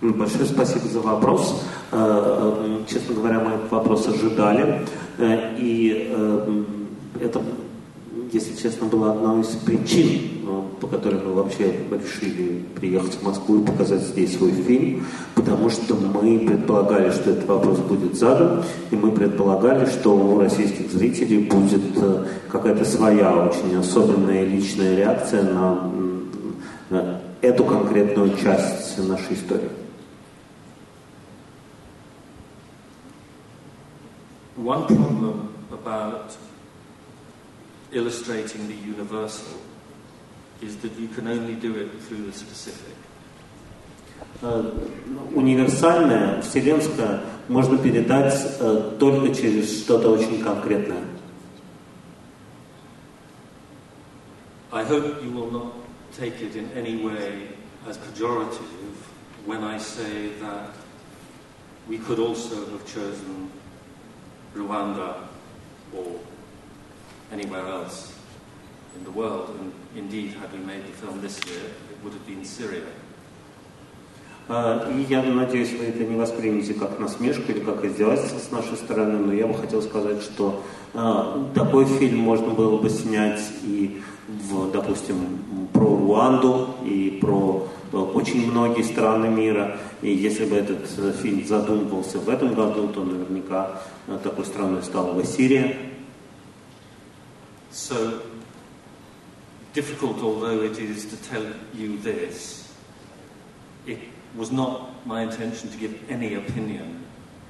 Большое 0.00 0.46
спасибо 0.46 0.88
за 0.88 1.00
вопрос. 1.00 1.62
Э, 1.92 2.80
э, 2.80 2.84
честно 2.88 3.14
говоря, 3.14 3.38
мы 3.40 3.52
этот 3.52 3.70
вопрос 3.70 4.08
ожидали. 4.08 4.86
Э, 5.17 5.55
и 5.57 6.13
это, 7.21 7.41
если 8.31 8.55
честно, 8.61 8.87
была 8.87 9.11
одна 9.11 9.39
из 9.41 9.47
причин, 9.47 10.35
по 10.79 10.87
которой 10.87 11.21
мы 11.21 11.33
вообще 11.33 11.73
решили 11.91 12.63
приехать 12.75 13.15
в 13.15 13.23
Москву 13.23 13.61
и 13.61 13.65
показать 13.65 14.01
здесь 14.01 14.37
свой 14.37 14.51
фильм, 14.51 15.05
потому 15.33 15.69
что 15.69 15.95
мы 15.95 16.39
предполагали, 16.39 17.11
что 17.11 17.31
этот 17.31 17.47
вопрос 17.47 17.79
будет 17.79 18.15
задан, 18.15 18.63
и 18.91 18.95
мы 18.95 19.11
предполагали, 19.11 19.85
что 19.85 20.15
у 20.15 20.39
российских 20.39 20.91
зрителей 20.91 21.39
будет 21.39 21.81
какая-то 22.51 22.85
своя, 22.85 23.33
очень 23.47 23.75
особенная 23.77 24.45
личная 24.45 24.95
реакция 24.95 25.43
на, 25.43 25.91
на 26.89 27.21
эту 27.41 27.63
конкретную 27.63 28.31
часть 28.37 28.97
нашей 28.97 29.35
истории. 29.35 29.84
one 34.64 34.86
problem 34.86 35.54
about 35.72 36.36
illustrating 37.92 38.68
the 38.68 38.74
universal 38.74 39.58
is 40.62 40.76
that 40.78 40.92
you 40.98 41.08
can 41.08 41.26
only 41.26 41.54
do 41.54 41.74
it 41.76 41.90
through 42.02 42.26
the 42.26 42.32
specific. 42.32 42.94
Универсальное, 45.34 46.42
вселенское 46.42 47.22
можно 47.48 47.78
передать 47.78 48.58
только 48.98 49.34
через 49.34 49.82
что-то 49.82 50.10
очень 50.10 50.42
конкретное. 50.42 51.04
I 54.72 54.84
hope 54.84 55.22
you 55.22 55.32
will 55.32 55.50
not 55.50 55.72
take 56.16 56.40
it 56.40 56.54
in 56.54 56.70
any 56.76 57.02
way 57.02 57.48
as 57.88 57.98
pejorative 57.98 58.94
when 59.44 59.64
I 59.64 59.78
say 59.78 60.28
that 60.40 60.70
we 61.88 61.98
could 61.98 62.20
also 62.20 62.66
have 62.70 62.86
chosen 62.86 63.50
Rwanda 64.55 65.27
or 65.95 66.19
anywhere 67.31 67.67
else 67.67 68.13
in 68.97 69.03
the 69.03 69.11
world. 69.11 69.49
And 69.59 69.73
indeed, 69.95 70.33
had 70.33 70.51
we 70.53 70.59
made 70.59 70.83
the 70.85 70.93
film 70.93 71.21
this 71.21 71.39
year, 71.45 71.65
it 71.91 72.03
would 72.03 72.13
have 72.13 72.25
been 72.25 72.45
Syria. 72.45 72.87
И 74.47 75.05
я 75.09 75.23
надеюсь, 75.23 75.71
вы 75.71 75.85
это 75.85 76.03
не 76.03 76.15
воспримете 76.15 76.75
как 76.75 76.99
насмешку 76.99 77.51
или 77.51 77.61
как 77.61 77.83
издевательство 77.83 78.37
с 78.37 78.51
нашей 78.51 78.77
стороны, 78.77 79.17
но 79.17 79.33
я 79.33 79.47
бы 79.47 79.55
хотел 79.55 79.81
сказать, 79.81 80.21
что 80.21 80.61
э, 80.93 81.45
такой 81.55 81.85
фильм 81.85 82.19
можно 82.19 82.53
было 82.53 82.77
бы 82.77 82.87
снять 82.91 83.41
и, 83.63 84.03
в, 84.27 84.71
допустим, 84.71 85.39
про 85.73 85.87
Руанду, 85.87 86.75
и 86.85 87.17
про 87.19 87.67
очень 88.03 88.51
многие 88.51 88.83
страны 88.83 89.27
мира. 89.27 89.77
И 90.01 90.11
если 90.11 90.45
бы 90.45 90.55
этот 90.55 90.87
фильм 91.21 91.45
задумывался 91.45 92.19
в 92.19 92.29
этом 92.29 92.53
году, 92.53 92.87
то 92.89 93.03
наверняка 93.03 93.81
такой 94.23 94.45
страной 94.45 94.83
стала 94.83 95.13
бы 95.13 95.23
Сирия. 95.23 95.77
So, 97.71 98.21
difficult 99.73 100.21
although 100.23 100.61
it 100.61 100.79
is 100.79 101.05
to 101.05 101.17
tell 101.29 101.45
you 101.73 101.97
this, 102.01 102.71
it 103.85 103.99
was 104.37 104.51
not 104.51 105.05
my 105.05 105.23
intention 105.23 105.69
to 105.69 105.77
give 105.77 105.93
any 106.09 106.35
opinion 106.35 107.03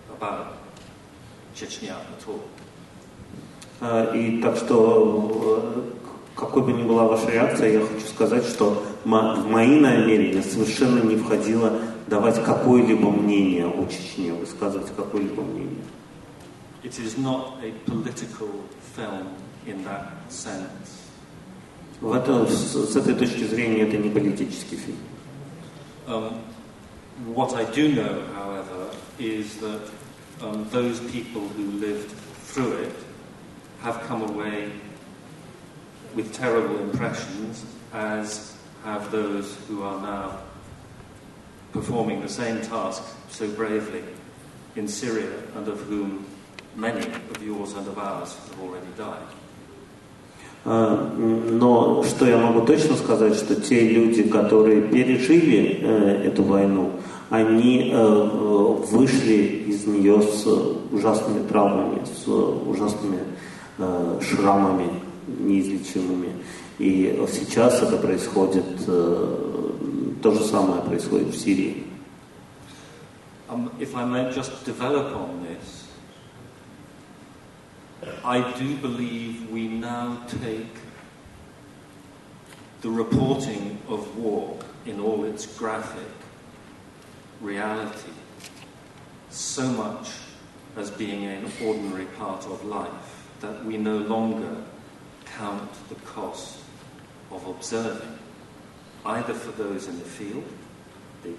about 0.10 0.58
Chechnya 1.56 1.96
at 1.96 2.28
all. 2.28 2.42
И 4.16 4.42
так 4.42 4.58
что 4.58 5.84
какой 6.36 6.64
бы 6.64 6.74
ни 6.74 6.84
была 6.84 7.06
ваша 7.06 7.30
реакция, 7.30 7.74
я 7.74 7.82
хочу 7.82 8.08
сказать, 8.08 8.46
что 8.46 8.84
в 9.06 9.48
мои 9.48 9.80
намерения 9.80 10.42
совершенно 10.42 11.00
не 11.00 11.16
входило 11.16 11.80
давать 12.08 12.44
какое-либо 12.44 13.10
мнение 13.12 13.68
о 13.68 13.86
Чечне, 13.88 14.34
высказывать 14.34 14.92
какое-либо 14.96 15.44
мнение. 15.44 15.84
It 16.84 17.00
is 17.00 17.18
not 17.18 17.58
a 17.64 17.72
political 17.90 18.50
film 18.96 19.28
in 19.66 19.84
that 19.86 20.08
sense. 20.30 21.02
В 22.02 22.14
это, 22.14 22.46
с, 22.46 22.74
с 22.74 22.96
этой 22.96 23.16
точки 23.16 23.44
зрения 23.46 23.84
это 23.84 23.98
не 23.98 24.10
политический 24.10 24.76
фильм. 24.76 24.98
Um, 26.08 26.42
what 27.34 27.56
I 27.56 27.66
do 27.66 27.94
know, 27.96 28.22
however, 28.36 28.92
is 29.18 29.58
that 29.58 29.82
um, 30.42 30.68
those 30.72 31.00
people 31.12 31.48
who 31.56 31.72
lived 31.80 32.12
through 32.48 32.74
it 32.74 32.96
have 33.82 34.02
come 34.08 34.22
away 34.24 34.72
with 36.16 36.34
terrible 36.34 36.78
impressions, 36.80 37.66
as 37.94 38.55
have 38.86 39.12
those 39.12 39.58
who 39.68 39.82
are 39.82 40.00
now 40.02 40.38
performing 41.74 42.22
the 42.22 42.30
same 42.30 42.62
task 42.62 43.04
so 43.30 43.50
bravely 43.50 44.04
in 44.76 44.88
Syria, 44.88 45.34
and 45.56 45.68
of 45.68 45.82
whom 45.90 46.26
many 46.76 47.06
of 47.32 47.44
yours 47.44 47.74
and 47.74 47.88
of 47.88 47.98
ours 47.98 48.38
have 48.50 48.60
already 48.62 48.92
died. 48.98 49.28
Но 50.66 52.04
что 52.04 52.26
я 52.26 52.38
могу 52.38 52.66
точно 52.66 52.96
сказать, 52.96 53.36
что 53.36 53.56
те 53.62 53.88
люди, 53.88 54.24
которые 54.24 54.82
пережили 54.82 55.80
э, 55.80 56.24
эту 56.28 56.44
войну, 56.44 56.92
они 57.30 57.92
э, 57.94 58.24
вышли 58.90 59.66
из 59.68 59.86
нее 59.86 60.22
с 60.24 60.48
ужасными 60.92 61.48
травмами, 61.48 62.02
с 62.06 62.28
ужасными 62.28 63.20
э, 63.78 64.20
шрамами, 64.22 64.90
неизлечимыми. 65.28 66.30
И 66.79 67.27
сейчас 67.31 67.83
это 67.83 67.97
происходит, 67.99 68.87
то 68.87 70.33
же 70.33 70.45
самое 70.45 70.83
происходит 70.83 71.29
в 71.29 71.39
Сирии. 71.39 71.87
Um, 73.51 73.71
if 73.81 73.97
I 73.97 74.05
may 74.05 74.31
just 74.31 74.65
develop 74.65 75.13
on 75.15 75.43
this, 75.43 75.89
I 78.25 78.41
do 78.57 78.77
believe 78.77 79.51
we 79.51 79.67
now 79.67 80.19
take 80.41 80.73
the 82.81 82.91
reporting 82.91 83.79
of 83.89 84.17
war 84.17 84.57
in 84.87 85.01
all 85.01 85.25
its 85.25 85.47
graphic 85.59 86.09
reality 87.41 88.13
so 89.31 89.67
much 89.67 90.11
as 90.77 90.91
being 90.91 91.25
an 91.25 91.51
ordinary 91.65 92.07
part 92.19 92.47
of 92.47 92.65
life 92.65 93.29
that 93.41 93.65
we 93.65 93.77
no 93.77 93.99
longer 93.99 94.57
count 95.38 95.70
the 95.90 95.96
cost 96.06 96.58
of 97.32 97.46
observing, 97.48 98.18
either 99.06 99.34
for 99.34 99.52
those 99.52 99.88
in 99.88 99.98
the 100.00 100.06
field, 100.06 100.46
the 101.24 101.34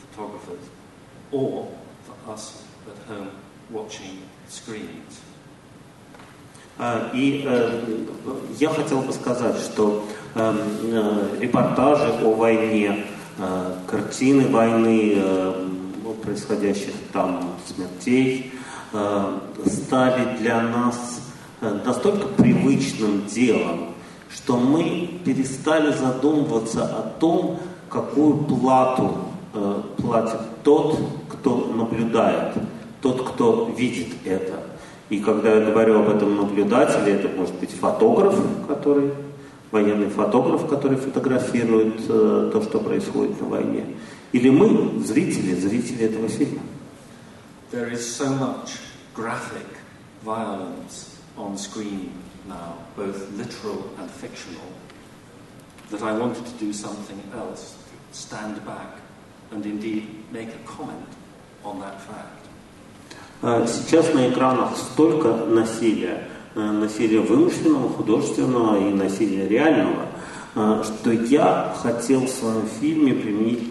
photographers, 0.00 0.64
or 1.32 1.68
for 2.02 2.32
us 2.32 2.62
at 2.86 2.98
home 3.08 3.30
watching 3.70 4.22
screens. 4.48 5.20
И 7.12 7.44
э, 7.44 8.06
я 8.60 8.68
хотел 8.68 9.02
бы 9.02 9.12
сказать, 9.12 9.56
что 9.58 10.06
э, 10.36 10.54
э, 10.84 11.38
репортажи 11.40 12.24
о 12.24 12.34
войне, 12.34 13.04
э, 13.36 13.74
картины 13.88 14.48
войны, 14.48 15.14
э, 15.16 15.68
происходящих 16.22 16.94
там 17.12 17.56
смертей, 17.66 18.52
э, 18.92 19.38
стали 19.66 20.38
для 20.38 20.60
нас 20.60 20.96
э, 21.18 21.27
настолько 21.60 22.28
привычным 22.28 23.26
делом, 23.26 23.94
что 24.30 24.58
мы 24.58 25.20
перестали 25.24 25.92
задумываться 25.92 26.84
о 26.84 27.02
том, 27.18 27.60
какую 27.88 28.44
плату 28.44 29.18
э, 29.54 29.82
платит 29.96 30.40
тот, 30.62 30.98
кто 31.28 31.72
наблюдает, 31.74 32.54
тот, 33.00 33.28
кто 33.30 33.72
видит 33.76 34.08
это. 34.24 34.62
И 35.08 35.20
когда 35.20 35.54
я 35.54 35.64
говорю 35.64 36.00
об 36.00 36.10
этом 36.10 36.36
наблюдателе, 36.36 37.14
это 37.14 37.28
может 37.28 37.54
быть 37.54 37.70
фотограф, 37.70 38.38
который, 38.68 39.12
военный 39.70 40.10
фотограф, 40.10 40.66
который 40.68 40.98
фотографирует 40.98 42.00
э, 42.08 42.50
то, 42.52 42.62
что 42.62 42.80
происходит 42.80 43.40
на 43.40 43.48
войне. 43.48 43.86
Или 44.32 44.50
мы, 44.50 45.02
зрители, 45.02 45.54
зрители 45.54 46.04
этого 46.04 46.28
фильма. 46.28 46.60
There 47.72 47.90
is 47.90 48.00
so 48.00 48.28
much 48.28 48.78
graphic 49.14 49.66
violence 50.24 51.17
on 51.38 51.56
screen 51.56 52.12
now, 52.48 52.74
both 52.96 53.30
literal 53.32 53.90
and 53.98 54.10
fictional, 54.10 54.66
that 55.90 56.02
I 56.02 56.12
wanted 56.12 56.44
to 56.44 56.52
do 56.52 56.72
something 56.72 57.22
else, 57.34 57.76
stand 58.12 58.64
back 58.64 59.00
and 59.50 59.64
indeed 59.64 60.04
make 60.32 60.48
a 60.48 60.62
comment 60.66 61.08
on 61.64 61.80
that 61.80 62.00
fact. 62.00 62.34
А 63.40 63.66
сейчас 63.66 64.12
на 64.14 64.28
экранах 64.28 64.76
столько 64.76 65.28
насилия, 65.46 66.28
э, 66.56 66.60
насилия 66.60 67.20
вымышленного, 67.20 67.88
художественного 67.88 68.80
и 68.80 68.92
насилия 68.92 69.46
реального, 69.46 70.06
э, 70.56 70.82
что 70.84 71.12
я 71.12 71.72
хотел 71.80 72.22
в 72.22 72.30
своем 72.30 72.66
фильме 72.66 73.14
применить 73.14 73.62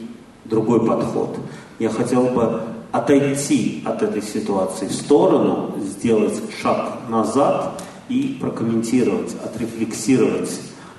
другой 0.46 0.86
подход. 0.86 1.38
Я 1.80 1.90
хотел 1.90 2.28
бы 2.30 2.62
отойти 2.92 3.84
от 3.86 4.02
этой 4.02 4.22
ситуации 4.22 4.88
в 4.88 4.94
сторону, 4.94 5.76
сделать 5.80 6.42
шаг 6.62 7.10
назад 7.10 7.82
и 8.10 8.38
прокомментировать, 8.40 9.36
отрефлексировать 9.44 10.50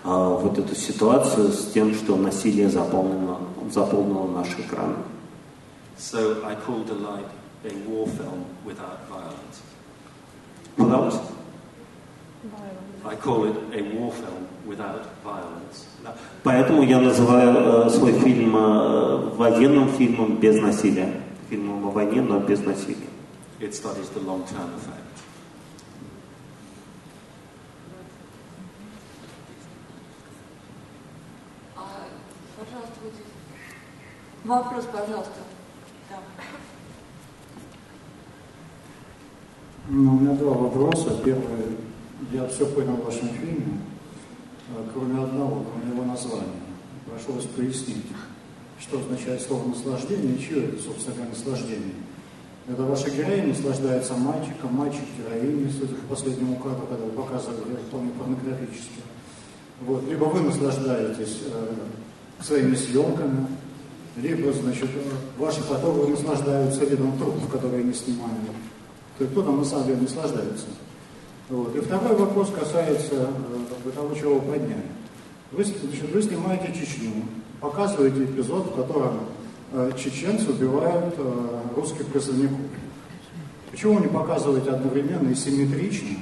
э, 0.05 0.09
вот 0.09 0.59
эту 0.59 0.75
ситуацию 0.75 1.53
с 1.53 1.73
тем, 1.73 1.95
что 1.95 2.17
насилие 2.17 2.69
заполнило, 2.69 3.39
заполнило 3.73 4.27
наши 4.27 4.61
экраны. 4.61 4.97
So 5.99 6.45
I 6.45 6.55
call 6.55 6.85
Delight 6.85 7.27
a 7.65 7.75
war 7.89 8.07
film 8.07 8.45
without 8.65 9.09
violence. 9.09 9.63
Without? 10.77 11.21
I 13.05 13.17
call 13.17 13.47
it 13.47 13.57
a 13.75 13.83
war 13.83 14.13
film 14.13 14.47
without 14.67 15.05
violence. 15.25 15.87
Поэтому 16.45 16.83
я 16.83 17.01
называю 17.01 17.87
э, 17.87 17.91
свой 17.91 18.13
фильм 18.13 18.57
э, 18.57 19.31
военным 19.37 19.89
фильмом 19.89 20.37
без 20.37 20.61
насилия. 20.61 21.13
Войне, 21.99 22.23
но 22.23 22.39
без 22.39 22.61
насилия. 22.61 23.09
It 23.59 23.75
studies 23.75 24.09
the 24.15 24.21
long-term 24.25 24.71
effect. 24.77 25.03
А, 31.75 32.07
пожалуйста. 32.57 32.95
Вопрос, 34.45 34.85
пожалуйста. 34.85 35.41
Да. 36.09 36.19
Ну, 39.89 40.15
у 40.15 40.21
меня 40.21 40.37
два 40.37 40.53
вопроса. 40.53 41.21
Первый, 41.25 41.79
я 42.31 42.47
все 42.47 42.65
понял 42.67 42.93
в 42.93 43.07
вашем 43.07 43.29
фильме, 43.31 43.81
э, 44.69 44.87
кроме 44.95 45.21
одного, 45.21 45.65
кроме 45.65 45.93
его 45.93 46.05
названия. 46.05 46.63
Прошу 47.07 47.33
вас 47.33 47.47
пояснить, 47.47 48.07
что 48.81 48.99
означает 48.99 49.43
слово 49.43 49.69
наслаждение 49.69 50.39
чье 50.39 50.65
это, 50.65 50.83
собственно 50.83 51.17
говоря, 51.17 51.31
наслаждение. 51.31 51.95
Это 52.69 52.83
ваша 52.83 53.11
героиня 53.11 53.49
наслаждается 53.49 54.15
мальчиком, 54.15 54.75
мальчик 54.75 55.05
героиней, 55.19 55.71
судя 55.71 55.95
по 55.95 56.15
последнему 56.15 56.57
кадру, 56.57 56.87
когда 56.87 57.05
вы 57.05 57.13
показывали, 57.13 57.77
вполне 57.89 58.11
порнографически. 58.11 59.01
Вот. 59.81 60.07
Либо 60.09 60.25
вы 60.25 60.41
наслаждаетесь 60.43 61.39
э, 61.47 61.75
своими 62.43 62.75
съемками, 62.75 63.47
либо, 64.17 64.53
значит, 64.53 64.91
э, 64.95 65.41
ваши 65.41 65.61
фотографы 65.61 66.11
наслаждаются 66.11 66.85
видом 66.85 67.17
трупов, 67.17 67.49
которые 67.49 67.85
они 67.85 67.95
снимают. 67.95 68.37
То 69.17 69.25
есть 69.25 69.33
кто 69.33 69.43
там 69.43 69.59
на 69.59 69.65
самом 69.65 69.87
деле 69.87 70.03
наслаждается. 70.03 70.67
Вот. 71.49 71.75
И 71.75 71.81
второй 71.81 72.17
вопрос 72.17 72.51
касается 72.51 73.31
э, 73.85 73.91
того, 73.95 74.15
чего 74.15 74.35
вы 74.35 74.53
подняли. 74.53 74.85
Вы, 75.53 75.65
значит, 75.65 76.13
вы 76.13 76.23
снимаете 76.23 76.75
Чечню, 76.75 77.25
показываете 77.61 78.25
эпизод, 78.25 78.67
в 78.67 78.77
котором 78.77 79.21
э, 79.73 79.93
чеченцы 79.99 80.51
убивают 80.51 81.15
э, 81.17 81.61
русских 81.77 82.07
призывников. 82.07 82.59
Почему 83.71 83.95
вы 83.95 84.01
не 84.03 84.09
показываете 84.09 84.71
одновременно 84.71 85.29
и 85.29 85.35
симметрично 85.35 86.17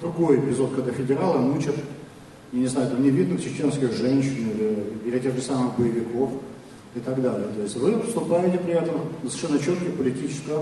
другой 0.00 0.38
эпизод, 0.38 0.74
когда 0.74 0.92
федералы 0.92 1.38
мучат, 1.38 1.76
я 2.52 2.60
не 2.60 2.66
знаю, 2.66 2.90
там 2.90 3.02
невидных 3.02 3.42
чеченских 3.42 3.92
женщин 3.92 4.50
или, 4.50 4.84
или 5.04 5.18
тех 5.18 5.34
же 5.34 5.42
самых 5.42 5.76
боевиков 5.76 6.30
и 6.94 7.00
так 7.00 7.20
далее. 7.20 7.48
То 7.54 7.62
есть 7.62 7.76
вы 7.76 8.00
вступаете 8.02 8.58
при 8.58 8.74
этом 8.74 9.00
на 9.22 9.30
совершенно 9.30 9.58
четкий 9.58 9.90
политический 9.90 10.52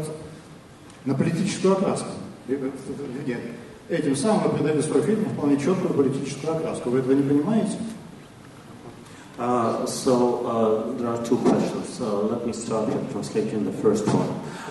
на 1.04 1.14
политическую 1.14 1.74
окраску. 1.74 2.08
Нет. 2.48 3.40
Этим 3.88 4.16
самым 4.16 4.44
вы 4.44 4.56
придаете 4.56 4.82
свой 4.82 5.02
фильм 5.02 5.24
вполне 5.26 5.58
четкую 5.58 5.92
политическую 5.92 6.56
окраску. 6.56 6.90
Вы 6.90 7.00
этого 7.00 7.12
не 7.12 7.22
понимаете? 7.22 7.72
Uh, 9.38 9.84
so 9.84 10.46
uh, 10.46 10.92
there 10.92 11.08
are 11.08 11.24
two 11.24 11.36
questions. 11.38 12.00
Let 12.00 12.46
me 12.46 12.52
start 12.52 12.86
with 12.88 13.10
translating 13.10 13.64
the 13.64 13.72
first 13.72 14.06
one. 14.06 14.28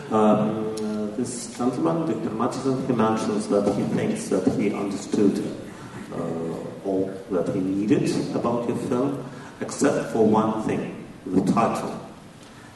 Um, 0.10 0.76
uh, 0.76 1.17
this 1.17 1.58
gentleman, 1.58 2.08
Dr. 2.08 2.34
Matison, 2.34 2.88
he 2.88 2.93
mentions 2.93 3.49
that 3.49 3.76
he 3.76 3.84
thinks 3.84 4.30
that 4.30 4.47
he 4.58 4.73
understood 4.73 5.43
uh, 6.13 6.86
all 6.86 7.13
that 7.32 7.54
he 7.54 7.60
needed 7.60 8.10
about 8.36 8.69
your 8.69 8.78
film, 8.78 9.30
except 9.60 10.13
for 10.13 10.26
one 10.26 10.63
thing, 10.63 11.08
the 11.26 11.41
title. 11.52 11.99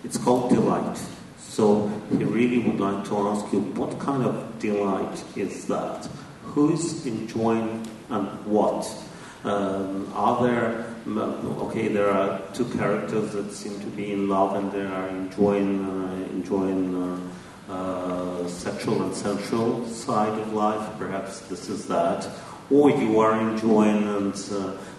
It's 0.03 0.17
called 0.17 0.49
Delight. 0.49 0.99
So 1.37 1.87
he 2.09 2.23
really 2.25 2.59
would 2.59 2.81
like 2.81 3.05
to 3.07 3.17
ask 3.29 3.51
you, 3.53 3.61
what 3.61 3.97
kind 3.97 4.25
of 4.25 4.59
delight 4.59 5.23
is 5.37 5.65
that? 5.67 6.07
Who 6.43 6.73
is 6.73 7.05
enjoying 7.05 7.87
and 8.09 8.27
what? 8.45 8.85
Um, 9.45 10.11
are 10.13 10.45
there 10.45 10.96
okay? 11.07 11.87
There 11.87 12.09
are 12.09 12.41
two 12.53 12.65
characters 12.65 13.33
that 13.33 13.51
seem 13.51 13.79
to 13.79 13.87
be 13.87 14.11
in 14.11 14.27
love 14.27 14.55
and 14.55 14.71
they 14.71 14.85
are 14.85 15.07
enjoying 15.09 15.83
uh, 15.85 16.29
enjoying 16.31 16.95
uh, 16.95 17.73
uh, 17.73 18.47
sexual 18.47 19.03
and 19.03 19.13
sensual 19.13 19.85
side 19.87 20.39
of 20.39 20.53
life. 20.53 20.97
Perhaps 20.97 21.41
this 21.49 21.69
is 21.69 21.87
that, 21.87 22.27
or 22.69 22.89
you 22.89 23.19
are 23.19 23.39
enjoying 23.39 24.07
and 24.07 24.33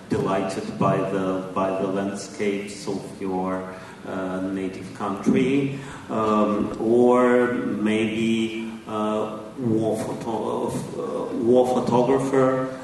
delighted 0.09 0.79
by 0.79 0.97
the 0.97 1.51
by 1.55 1.71
the 1.71 1.87
landscapes 1.87 2.87
of 2.89 3.03
your 3.21 3.75
uh, 4.07 4.41
native 4.41 4.93
country, 4.95 5.79
um, 6.09 6.77
or 6.81 7.53
maybe 7.53 8.73
uh, 8.87 9.39
war, 9.59 9.99
photo- 9.99 10.69
uh, 10.69 11.35
war 11.37 11.67
photographer 11.67 12.78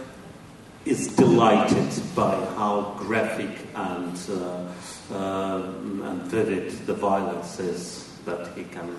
is 0.85 1.09
delighted 1.16 1.88
by 2.14 2.35
how 2.57 2.94
graphic 2.99 3.51
and, 3.75 4.18
uh, 4.31 5.14
um, 5.14 6.03
and 6.05 6.23
vivid 6.23 6.70
the 6.87 6.94
violence 6.94 7.59
is 7.59 8.11
that 8.27 8.55
he 8.57 8.64
can, 8.64 8.94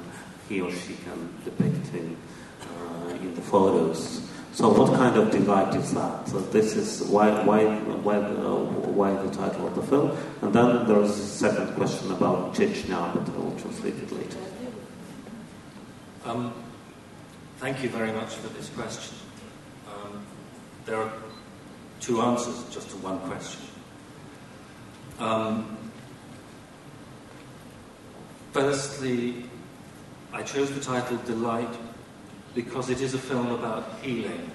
he 0.49 0.61
or 0.61 0.71
she 0.71 0.95
can 0.95 1.29
depict 1.43 1.93
in, 1.93 2.17
uh, 2.61 3.09
in 3.09 3.35
the 3.35 3.41
photos. 3.41 4.21
So, 4.53 4.69
what 4.69 4.93
kind 4.93 5.17
of 5.17 5.31
delight 5.31 5.75
is 5.75 5.93
that? 5.93 6.29
So 6.29 6.39
this 6.39 6.77
is 6.77 7.03
why, 7.09 7.43
why, 7.43 7.65
why, 7.65 8.15
uh, 8.15 8.55
why 8.95 9.11
the 9.11 9.29
title 9.35 9.67
of 9.67 9.75
the 9.75 9.83
film. 9.83 10.17
And 10.41 10.53
then 10.53 10.87
there 10.87 11.01
is 11.01 11.11
a 11.11 11.27
second 11.27 11.75
question 11.75 12.09
about 12.13 12.55
Chechnya, 12.55 13.13
but 13.13 13.33
I 13.33 13.37
will 13.37 13.59
translate 13.59 13.95
it 13.95 14.11
later. 14.13 14.39
Um, 16.23 16.53
thank 17.57 17.83
you 17.83 17.89
very 17.89 18.13
much 18.13 18.35
for 18.35 18.47
this 18.53 18.69
question. 18.69 19.17
Um, 19.89 20.25
there 20.85 21.01
are 21.01 21.11
two 21.99 22.21
answers 22.21 22.63
just 22.73 22.89
to 22.89 22.95
one 22.97 23.19
question. 23.19 23.61
Um, 25.19 25.77
firstly, 28.51 29.45
I 30.33 30.43
chose 30.43 30.71
the 30.71 30.81
title 30.81 31.17
Delight 31.25 31.73
because 32.53 32.89
it 32.89 33.01
is 33.01 33.13
a 33.13 33.17
film 33.17 33.51
about 33.51 33.99
healing, 34.01 34.51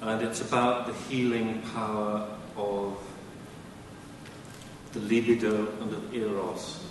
and 0.00 0.22
it's 0.22 0.40
about 0.40 0.86
the 0.86 0.94
healing 1.08 1.62
power 1.74 2.28
of 2.56 2.98
the 4.92 5.00
libido 5.00 5.68
and 5.80 5.90
the 5.90 6.18
eros. 6.18 6.84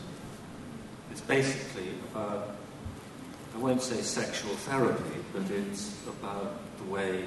It's 1.12 1.22
basically, 1.22 1.90
uh, 2.16 2.42
I 3.54 3.58
won't 3.58 3.82
say 3.82 4.02
sexual 4.02 4.52
therapy, 4.56 5.20
but 5.34 5.50
it's 5.52 5.94
about 6.08 6.54
the 6.78 6.86
way 6.86 7.26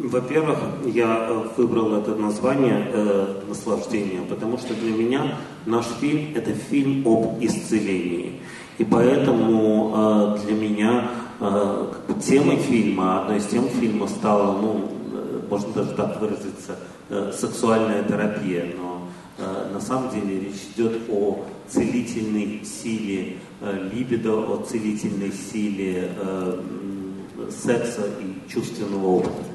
Во-первых, 0.00 0.58
я 0.86 1.28
э, 1.30 1.48
выбрал 1.56 1.94
это 1.94 2.14
название 2.14 2.90
э, 2.92 3.42
«Наслаждение», 3.48 4.22
потому 4.28 4.58
что 4.58 4.74
для 4.74 4.90
меня 4.90 5.36
наш 5.64 5.86
фильм– 6.00 6.32
это 6.34 6.52
фильм 6.52 7.06
об 7.06 7.42
исцелении. 7.42 8.40
И 8.78 8.84
поэтому 8.84 10.36
э, 10.36 10.46
для 10.46 10.54
меня 10.56 11.10
э, 11.40 11.92
темой 12.22 12.56
фильма, 12.56 13.22
одной 13.22 13.38
из 13.38 13.46
тем 13.46 13.68
фильма 13.68 14.08
стала, 14.08 14.60
ну, 14.60 14.90
э, 15.12 15.40
можно 15.48 15.72
даже 15.72 15.90
так 15.90 16.20
выразиться, 16.20 16.76
э, 17.08 17.32
сексуальная 17.34 18.02
терапия. 18.02 18.74
Но 18.76 18.95
на 19.37 19.79
самом 19.79 20.11
деле 20.11 20.39
речь 20.39 20.67
идет 20.75 21.09
о 21.09 21.45
целительной 21.67 22.63
силе 22.65 23.37
э, 23.61 23.89
либидо, 23.93 24.33
о 24.33 24.63
целительной 24.63 25.31
силе 25.31 26.13
э, 26.15 27.49
секса 27.49 28.07
и 28.19 28.49
чувственного 28.49 29.07
опыта. 29.07 29.45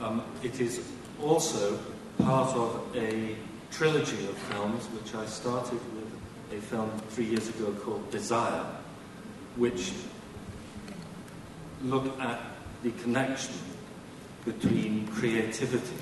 Um, 0.00 0.22
it 0.42 0.58
is 0.60 0.80
also 1.22 1.78
part 2.18 2.56
of 2.56 2.80
a 2.94 3.36
trilogy 3.70 4.26
of 4.26 4.36
films 4.50 4.86
which 4.94 5.14
I 5.14 5.26
started 5.26 5.78
with 5.94 6.58
a 6.58 6.60
film 6.60 6.90
three 7.10 7.26
years 7.26 7.48
ago 7.48 7.72
called 7.84 8.10
Desire, 8.10 8.64
which 9.56 9.92
look 11.84 12.18
at 12.20 12.40
the 12.82 12.90
connection 13.02 13.54
between 14.44 15.06
creativity 15.08 15.96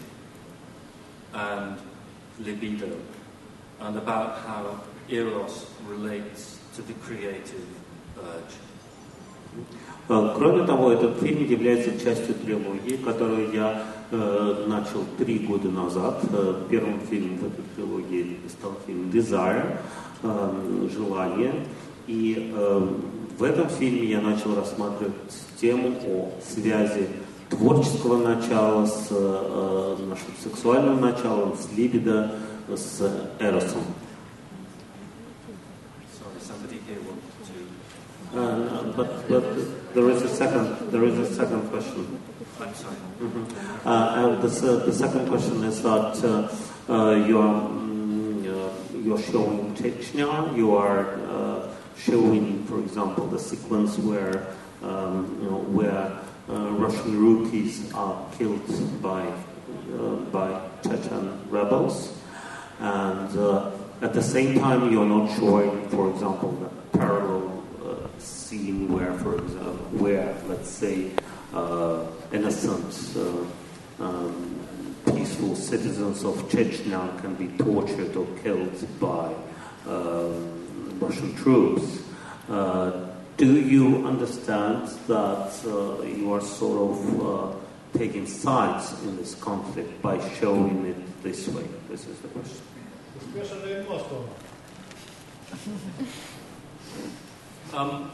and 1.34 1.76
libido 2.39 2.97
and 3.81 3.97
about 3.97 4.39
how 4.45 4.79
eros 5.09 5.65
relates 5.87 6.59
to 6.75 6.81
the 6.81 6.93
creative 7.05 7.67
urge. 8.17 8.55
Э, 10.09 10.33
Кроме 10.35 10.65
того, 10.65 10.91
этот 10.91 11.19
фильм 11.19 11.45
является 11.47 11.91
частью 11.99 12.35
трилогии, 12.35 12.97
которую 12.97 13.53
я 13.53 13.83
э, 14.11 14.65
начал 14.67 15.03
три 15.17 15.39
года 15.39 15.69
назад. 15.69 16.21
Э, 16.31 16.63
Первым 16.69 16.99
фильмом 17.01 17.37
в 17.37 17.45
этой 17.47 17.63
трилогии 17.75 18.39
стал 18.49 18.73
фильм 18.85 19.09
«Desire», 19.11 19.77
э, 20.23 20.89
«Желание». 20.91 21.65
И 22.07 22.51
э, 22.53 22.87
в 23.37 23.43
этом 23.43 23.69
фильме 23.69 24.07
я 24.07 24.21
начал 24.21 24.55
рассматривать 24.55 25.13
тему 25.59 25.95
о 26.05 26.31
связи 26.43 27.07
творческого 27.50 28.16
начала 28.18 28.87
с 28.87 29.08
э, 29.11 29.96
нашим 30.08 30.34
сексуальным 30.42 31.00
началом, 31.00 31.56
с 31.56 31.70
либидо, 31.76 32.32
с 32.68 33.00
эросом. 33.38 33.82
Sorry, 36.12 36.40
somebody 36.40 36.80
here 36.87 37.00
wanted 37.06 37.22
to. 37.46 37.54
Uh, 38.38 38.92
but, 38.96 39.28
but 39.28 39.94
there 39.94 40.11
is 40.11 40.22
a 40.22 40.28
second, 40.28 40.90
there 40.90 41.04
is 41.04 41.18
a 41.18 41.34
second 41.34 41.68
question. 41.70 42.18
I'm 42.61 42.74
sorry. 42.74 42.96
Uh, 43.84 44.32
and 44.34 44.42
the, 44.42 44.50
se- 44.50 44.84
the 44.84 44.92
second 44.92 45.28
question 45.28 45.64
is 45.64 45.82
that 45.82 46.22
uh, 46.24 46.92
uh, 46.92 47.14
you 47.26 47.40
are 47.40 47.62
mm, 47.68 48.46
uh, 48.46 48.98
you're 48.98 49.18
showing 49.18 49.74
Chechnya, 49.74 50.54
you 50.56 50.76
are 50.76 51.14
uh, 51.30 51.68
showing, 51.96 52.64
for 52.64 52.78
example, 52.80 53.26
the 53.26 53.38
sequence 53.38 53.96
where 53.98 54.46
um, 54.82 55.38
you 55.42 55.50
know, 55.50 55.58
where 55.58 55.90
uh, 55.90 56.18
Russian 56.47 57.19
rookies 57.19 57.93
are 57.93 58.25
killed 58.38 59.01
by 59.01 59.32
uh, 59.93 60.15
by 60.32 60.62
Chechen 60.84 61.49
rebels, 61.49 62.17
and 62.79 63.38
uh, 63.38 63.71
at 64.01 64.13
the 64.13 64.21
same 64.21 64.60
time 64.60 64.91
you're 64.91 65.06
not 65.06 65.32
showing, 65.38 65.88
for 65.89 66.10
example, 66.10 66.51
the 66.51 66.97
parallel 66.97 67.63
uh, 67.82 68.19
scene 68.19 68.91
where, 68.91 69.13
for 69.19 69.36
example, 69.36 69.86
where 69.97 70.36
let's 70.47 70.69
say 70.69 71.12
uh, 71.53 72.06
innocent, 72.32 73.15
uh, 73.15 74.03
um, 74.03 74.95
peaceful 75.06 75.56
citizens 75.56 76.23
of 76.23 76.36
Chechnya 76.49 77.19
can 77.21 77.36
be 77.36 77.47
tortured 77.58 78.15
or 78.15 78.27
killed 78.43 78.99
by 78.99 79.34
um, 79.88 80.99
Russian 80.99 81.36
troops. 81.36 82.03
Uh, 82.49 83.12
do 83.37 83.59
you 83.59 84.05
understand 84.05 84.87
that 85.07 85.51
uh, 85.65 86.03
you 86.03 86.31
are 86.33 86.41
sort 86.41 86.91
of 86.91 87.21
uh, 87.21 87.97
taking 87.97 88.27
sides 88.27 88.93
in 89.03 89.17
this 89.17 89.35
conflict 89.35 90.01
by 90.01 90.19
showing 90.35 90.85
it 90.85 91.23
this 91.23 91.47
way? 91.47 91.67
This 91.89 92.07
is 92.07 92.19
the 92.19 92.27
question. 92.29 92.61
Especially 93.19 93.73
in 93.73 93.87
Moscow. 93.87 94.27
Um, 97.73 98.11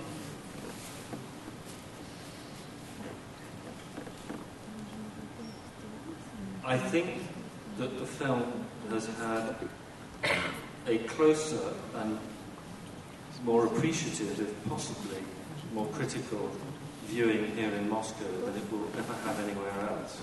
I 6.65 6.77
think 6.77 7.23
that 7.77 7.99
the 7.99 8.05
film 8.05 8.65
has 8.89 9.07
had 9.07 9.55
a 10.87 10.97
closer 10.99 11.73
and 11.95 12.19
more 13.45 13.65
appreciative, 13.65 14.39
if 14.39 14.69
possibly 14.69 15.17
more 15.73 15.87
critical, 15.87 16.49
viewing 17.07 17.51
here 17.55 17.71
in 17.75 17.89
Moscow 17.89 18.29
than 18.45 18.55
it 18.55 18.71
will 18.71 18.87
ever 18.97 19.15
have 19.25 19.39
anywhere 19.39 19.73
else. 19.89 20.17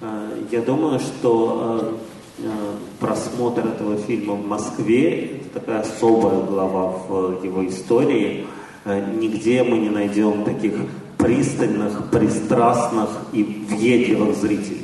Э, 0.00 0.44
Я 0.50 0.62
думаю, 0.62 0.98
что 1.00 1.98
э, 2.38 2.44
э, 2.44 2.76
просмотр 3.00 3.66
этого 3.66 3.96
фильма 3.96 4.34
в 4.34 4.46
Москве 4.46 5.36
это 5.36 5.60
такая 5.60 5.80
особая 5.80 6.40
глава 6.42 6.98
в 7.08 7.44
его 7.44 7.66
истории. 7.66 8.46
Нигде 8.84 9.62
мы 9.62 9.78
не 9.78 9.88
найдем 9.88 10.44
таких 10.44 10.74
пристальных, 11.16 12.10
пристрастных 12.10 13.08
и 13.32 13.42
въедливых 13.42 14.36
зрителей. 14.36 14.82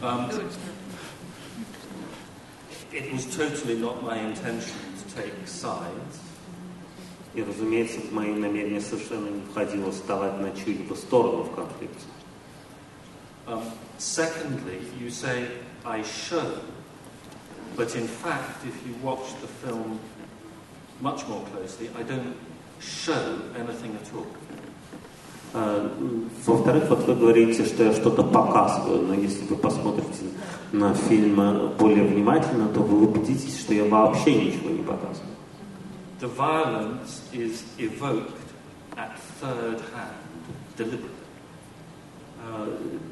Um, 0.00 0.28
it 2.92 3.12
was 3.12 3.24
totally 3.26 3.76
not 3.76 4.02
my 4.02 4.18
intention 4.18 4.91
take 5.15 5.33
sides. 5.45 6.21
И, 7.33 7.43
разумеется, 7.43 7.99
в 7.99 8.11
мои 8.11 8.33
намерения 8.33 8.81
совершенно 8.81 9.29
не 9.29 9.41
входило 9.41 9.91
вставать 9.91 10.39
на 10.39 10.51
чью-либо 10.51 10.95
сторону 10.95 11.43
в 11.43 11.53
конфликте. 11.53 12.05
Um, 13.45 13.63
secondly, 13.97 14.81
you 14.99 15.09
say, 15.09 15.47
I 15.85 16.03
show. 16.03 16.59
But 17.75 17.95
in 17.95 18.07
fact, 18.07 18.65
if 18.65 18.75
you 18.85 18.95
watch 19.03 19.39
the 19.41 19.47
film 19.47 19.99
much 20.99 21.27
more 21.27 21.45
closely, 21.45 21.89
I 21.95 22.03
don't 22.03 22.35
show 22.79 23.39
anything 23.55 23.95
at 23.95 24.13
all. 24.13 24.27
М, 25.54 26.30
Во-вторых, 26.46 26.84
вот 26.88 27.06
вы 27.06 27.14
говорите, 27.14 27.64
что 27.64 27.84
я 27.84 27.92
что-то 27.92 28.22
показываю, 28.22 29.02
но 29.06 29.14
если 29.14 29.44
вы 29.46 29.56
посмотрите 29.56 30.24
на 30.72 30.94
фильм 30.94 31.38
э, 31.40 31.68
более 31.78 32.04
внимательно, 32.04 32.68
то 32.68 32.80
вы 32.80 33.06
убедитесь, 33.06 33.60
что 33.60 33.74
я 33.74 33.84
вообще 33.84 34.34
ничего 34.46 34.70
не 34.70 34.82
показываю. 34.82 35.28
The 36.20 36.28
violence 36.36 37.20
is 37.32 37.62
evoked 37.78 38.30
at 38.96 39.10
third 39.40 39.80
hand, 39.92 40.16
deliberately. 40.78 41.10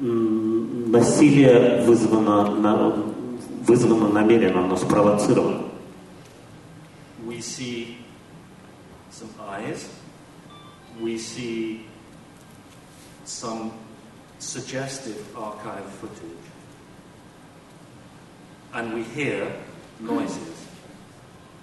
М, 0.01 0.91
Насилие 0.91 1.83
вызвано, 1.85 2.55
на- 2.55 2.95
вызвано 3.67 4.09
намеренно, 4.09 4.65
оно 4.65 4.75
спровоцировано. 4.75 5.61
We 7.25 7.37
see 7.39 7.97
some 9.11 9.29
eyes, 9.39 9.87
we 10.99 11.15
see 11.17 11.81
some 13.24 13.72
suggestive 14.38 15.16
archive 15.36 15.84
footage, 16.00 16.46
and 18.72 18.94
we 18.94 19.02
hear 19.02 19.50
noises. 20.00 20.66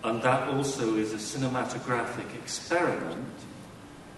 And 0.03 0.21
that 0.23 0.49
also 0.49 0.95
is 0.97 1.13
a 1.13 1.17
cinematographic 1.17 2.35
experiment 2.43 3.33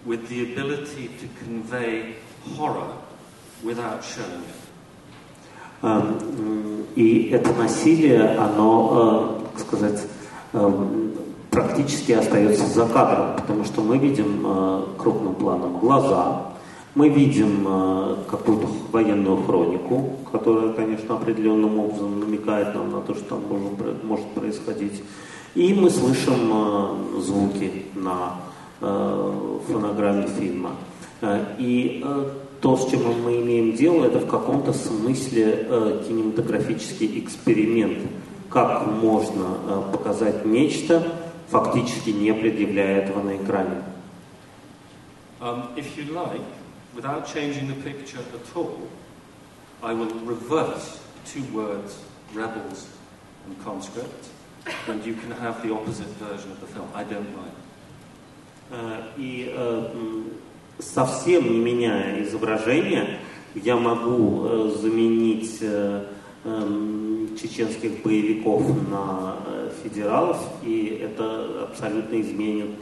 with 0.04 0.28
the 0.28 0.52
ability 0.52 1.10
to 1.20 1.28
convey 1.44 2.16
horror 2.56 2.92
without 3.62 4.02
showing 4.02 4.42
it. 4.42 4.66
Эм, 5.82 6.18
м, 6.38 6.86
И 6.96 7.28
это 7.28 7.52
насилие, 7.52 8.36
оно, 8.38 9.38
э, 9.42 9.52
как 9.52 9.66
сказать, 9.66 10.06
эм, 10.54 11.12
практически 11.50 12.12
остается 12.12 12.64
за 12.66 12.86
кадром, 12.86 13.36
потому 13.36 13.64
что 13.64 13.82
мы 13.82 13.98
видим 13.98 14.42
э, 14.46 14.86
крупным 14.98 15.34
планом 15.34 15.78
глаза, 15.78 16.49
мы 16.93 17.09
видим 17.09 17.65
э, 17.67 18.15
какую-то 18.29 18.67
военную 18.91 19.43
хронику, 19.43 20.17
которая, 20.31 20.73
конечно, 20.73 21.15
определенным 21.15 21.79
образом 21.79 22.19
намекает 22.19 22.75
нам 22.75 22.91
на 22.91 23.01
то, 23.01 23.15
что 23.15 23.23
там 23.23 23.43
может, 23.49 23.77
про- 23.77 23.95
может 24.03 24.25
происходить. 24.31 25.01
И 25.55 25.73
мы 25.73 25.89
слышим 25.89 26.51
э, 26.51 27.21
звуки 27.21 27.85
на 27.95 28.41
э, 28.81 29.59
фонограмме 29.67 30.27
фильма. 30.27 30.71
И 31.59 32.03
то, 32.61 32.77
с 32.77 32.89
чем 32.89 33.01
мы 33.23 33.41
имеем 33.43 33.73
дело, 33.73 34.05
это 34.05 34.17
в 34.17 34.27
каком-то 34.27 34.73
смысле 34.73 36.01
кинематографический 36.07 37.19
эксперимент. 37.19 37.99
Как 38.49 38.87
можно 38.87 39.83
показать 39.93 40.45
нечто, 40.45 41.03
фактически 41.49 42.09
не 42.09 42.33
предъявляя 42.33 43.03
этого 43.03 43.21
на 43.21 43.35
экране. 43.35 43.83
Um, 45.39 45.69
if 45.75 45.95
you 45.95 46.11
like, 46.11 46.41
without 46.95 47.25
changing 47.27 47.67
the 47.67 47.75
picture 47.75 48.19
at 48.19 48.55
all, 48.55 48.87
I 49.83 49.93
will 49.93 50.13
reverse 50.25 51.01
two 51.25 51.43
words, 51.53 51.99
rebels 52.33 52.87
and 53.45 53.63
conscript, 53.63 54.27
and 54.87 55.03
you 55.05 55.15
can 55.15 55.31
have 55.31 55.63
the 55.63 55.73
opposite 55.73 56.07
version 56.19 56.51
of 56.51 56.59
the 56.59 56.67
film. 56.67 56.89
I 56.93 57.03
don't 57.03 57.35
mind. 57.35 57.55
Uh, 58.71 59.03
и 59.17 59.53
uh, 59.53 60.23
совсем 60.79 61.51
не 61.51 61.59
меняя 61.59 62.23
изображение, 62.23 63.19
я 63.55 63.75
могу 63.75 64.45
uh, 64.45 64.77
заменить 64.77 65.61
um, 65.61 67.37
чеченских 67.37 68.01
боевиков 68.03 68.61
на 68.89 69.35
федералов, 69.83 70.37
и 70.63 71.01
это 71.01 71.63
абсолютно 71.63 72.21
изменит 72.21 72.79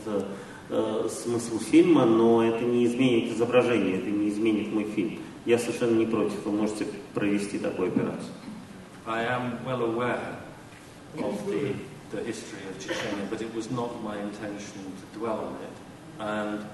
э, 0.70 1.10
смысл 1.10 1.60
фильма, 1.60 2.06
но 2.06 2.44
это 2.44 2.64
не 2.64 2.86
изменит 2.86 3.32
изображение, 3.34 3.98
это 3.98 4.10
не 4.10 4.30
изменит 4.30 4.72
мой 4.72 4.86
фильм. 4.86 5.20
Я 5.46 5.58
совершенно 5.58 5.98
не 5.98 6.06
против, 6.06 6.46
вы 6.46 6.52
можете 6.52 6.86
провести 7.14 7.60
такую 7.60 7.90
операцию. 7.90 8.32
I 9.06 9.24
am 9.24 9.64
well 9.66 9.82
aware 9.84 10.38
of 11.18 11.48
the, 11.48 11.74
the 12.12 12.24
history 12.24 12.60
of 12.70 12.78
Chechnya, 12.78 13.30
but 13.30 13.42
it 13.42 13.54
was 13.56 13.72
not 13.72 14.04
my 14.04 14.18
intention 14.18 14.94
to 15.00 15.20
dwell 15.20 15.40
on 15.40 15.56
it. 15.56 15.76
And 16.20 16.66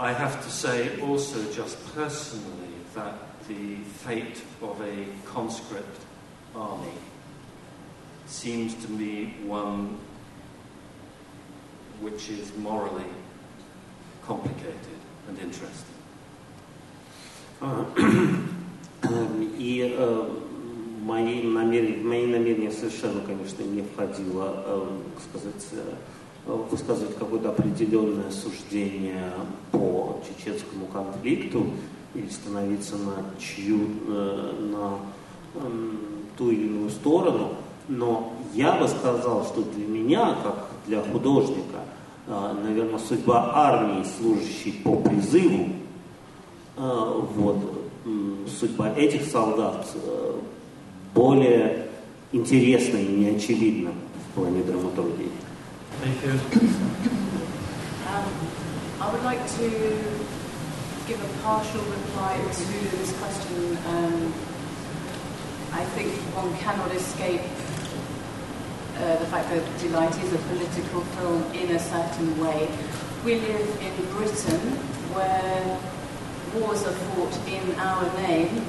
I 0.00 0.12
have 0.12 0.42
to 0.44 0.50
say 0.50 1.00
also 1.02 1.42
just 1.52 1.76
personally 1.94 2.72
that 2.94 3.14
the 3.48 3.76
fate 4.04 4.42
of 4.62 4.80
a 4.80 5.06
conscript 5.24 6.00
army 6.54 6.92
seems 8.26 8.74
to 8.84 8.90
me 8.90 9.34
one 9.44 9.98
which 12.00 12.30
is 12.30 12.56
morally 12.56 13.10
complicated 14.26 14.98
and 15.28 15.38
interesting. 15.38 15.98
И 19.58 19.94
э, 19.96 20.28
мои 21.02 21.42
намерения, 21.42 22.02
мои 22.02 22.26
намерения 22.26 22.70
совершенно, 22.70 23.20
конечно, 23.20 23.62
не 23.62 23.82
входило, 23.82 24.64
э, 24.66 24.98
сказать, 25.28 25.66
э, 25.72 26.52
высказывать 26.70 27.16
какое-то 27.16 27.50
определенное 27.50 28.30
суждение 28.30 29.32
по 29.72 30.20
чеченскому 30.26 30.86
конфликту 30.86 31.66
или 32.14 32.28
становиться 32.28 32.96
на 32.96 33.24
чью, 33.38 33.80
э, 34.08 34.70
на 34.72 34.98
э, 35.54 35.90
ту 36.36 36.50
или 36.50 36.66
иную 36.66 36.90
сторону. 36.90 37.54
Но 37.88 38.34
я 38.54 38.72
бы 38.72 38.86
сказал, 38.86 39.44
что 39.44 39.62
для 39.62 39.86
меня, 39.86 40.36
как 40.42 40.67
для 40.88 41.02
художника, 41.02 41.80
наверное, 42.26 42.98
судьба 42.98 43.52
армии, 43.54 44.04
служащей 44.18 44.72
по 44.82 44.96
призыву, 44.96 45.68
вот, 46.76 47.56
судьба 48.58 48.90
этих 48.94 49.30
солдат 49.30 49.86
более 51.14 51.86
интересна 52.32 52.96
и 52.96 53.06
неочевидна 53.06 53.92
в 54.30 54.34
плане 54.34 54.62
драматургии. 54.62 55.30
Um, 58.08 58.24
I 59.00 59.12
would 59.12 59.24
like 59.24 59.44
to 59.58 59.68
give 61.06 61.20
a 61.20 61.42
partial 61.42 61.82
reply 61.82 62.38
to 62.38 62.64
this 62.96 63.12
question. 63.20 63.76
Um, 63.86 64.32
I 65.72 65.84
think 65.94 66.12
one 66.34 66.54
cannot 66.58 66.94
escape 66.94 67.42
uh, 68.98 69.16
the 69.16 69.26
fact 69.26 69.48
that 69.50 69.62
Delight 69.78 70.16
is 70.22 70.32
a 70.32 70.38
political 70.38 71.02
film 71.16 71.42
in 71.54 71.70
a 71.70 71.78
certain 71.78 72.38
way. 72.40 72.68
We 73.24 73.36
live 73.40 73.82
in 73.82 73.94
Britain 74.16 74.60
where 75.14 75.78
wars 76.54 76.84
are 76.84 76.92
fought 76.92 77.48
in 77.48 77.74
our 77.78 78.04
name, 78.22 78.64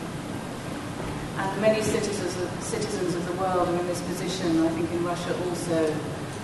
and 1.37 1.61
many 1.61 1.81
citizens 1.81 2.35
of, 2.37 2.63
citizens 2.63 3.15
of 3.15 3.25
the 3.25 3.33
world 3.41 3.69
are 3.69 3.79
in 3.79 3.87
this 3.87 4.01
position. 4.01 4.65
I 4.65 4.69
think 4.69 4.91
in 4.91 5.03
Russia 5.03 5.35
also 5.47 5.93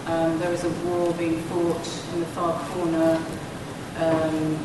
um, 0.08 0.39
there 0.39 0.54
is 0.54 0.63
a 0.63 0.69
war 0.86 1.13
being 1.13 1.41
fought 1.43 1.88
in 2.13 2.19
the 2.19 2.26
far 2.28 2.60
corner 2.69 3.15
um, 3.98 4.56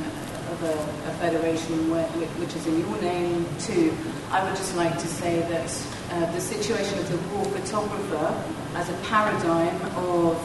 of 0.52 0.62
a, 0.64 0.74
a 1.08 1.12
federation 1.18 1.90
where, 1.90 2.06
which 2.06 2.54
is 2.56 2.66
in 2.66 2.80
your 2.80 3.00
name 3.00 3.46
too. 3.58 3.94
I 4.30 4.44
would 4.44 4.56
just 4.56 4.76
like 4.76 4.94
to 4.98 5.06
say 5.06 5.40
that 5.40 5.70
uh, 6.11 6.31
the 6.31 6.41
situation 6.41 6.97
of 6.99 7.09
the 7.09 7.17
war 7.35 7.45
photographer 7.45 8.43
as 8.75 8.89
a 8.89 8.97
paradigm 9.09 9.79
of 9.97 10.37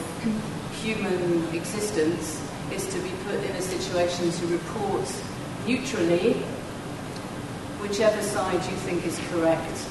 human 0.83 1.44
existence 1.54 2.40
is 2.72 2.87
to 2.87 2.98
be 3.00 3.11
put 3.26 3.35
in 3.35 3.54
a 3.56 3.62
situation 3.62 4.30
to 4.30 4.46
report 4.46 5.06
neutrally 5.66 6.35
whichever 7.80 8.22
side 8.22 8.62
you 8.70 8.76
think 8.87 9.06
is 9.06 9.18
correct. 9.30 9.87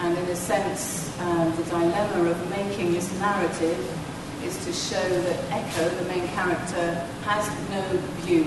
And 0.00 0.16
in 0.16 0.24
a 0.26 0.36
sense, 0.36 1.12
uh, 1.18 1.50
the 1.56 1.64
dilemma 1.64 2.30
of 2.30 2.50
making 2.50 2.92
this 2.92 3.12
narrative 3.18 3.80
is 4.44 4.56
to 4.64 4.72
show 4.72 5.08
that 5.08 5.38
Echo, 5.50 5.88
the 5.88 6.04
main 6.04 6.26
character, 6.28 7.06
has 7.24 7.44
no 7.70 7.82
view. 8.22 8.46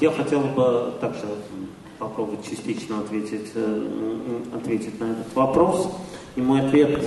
Я 0.00 0.10
хотел 0.10 0.40
бы 0.40 0.98
также 1.00 1.26
попробовать 2.01 2.43
частично 2.49 2.99
ответить, 2.99 3.51
ответить 4.53 4.99
на 4.99 5.11
этот 5.11 5.33
вопрос. 5.35 5.87
И 6.35 6.41
мой 6.41 6.61
ответ 6.61 6.99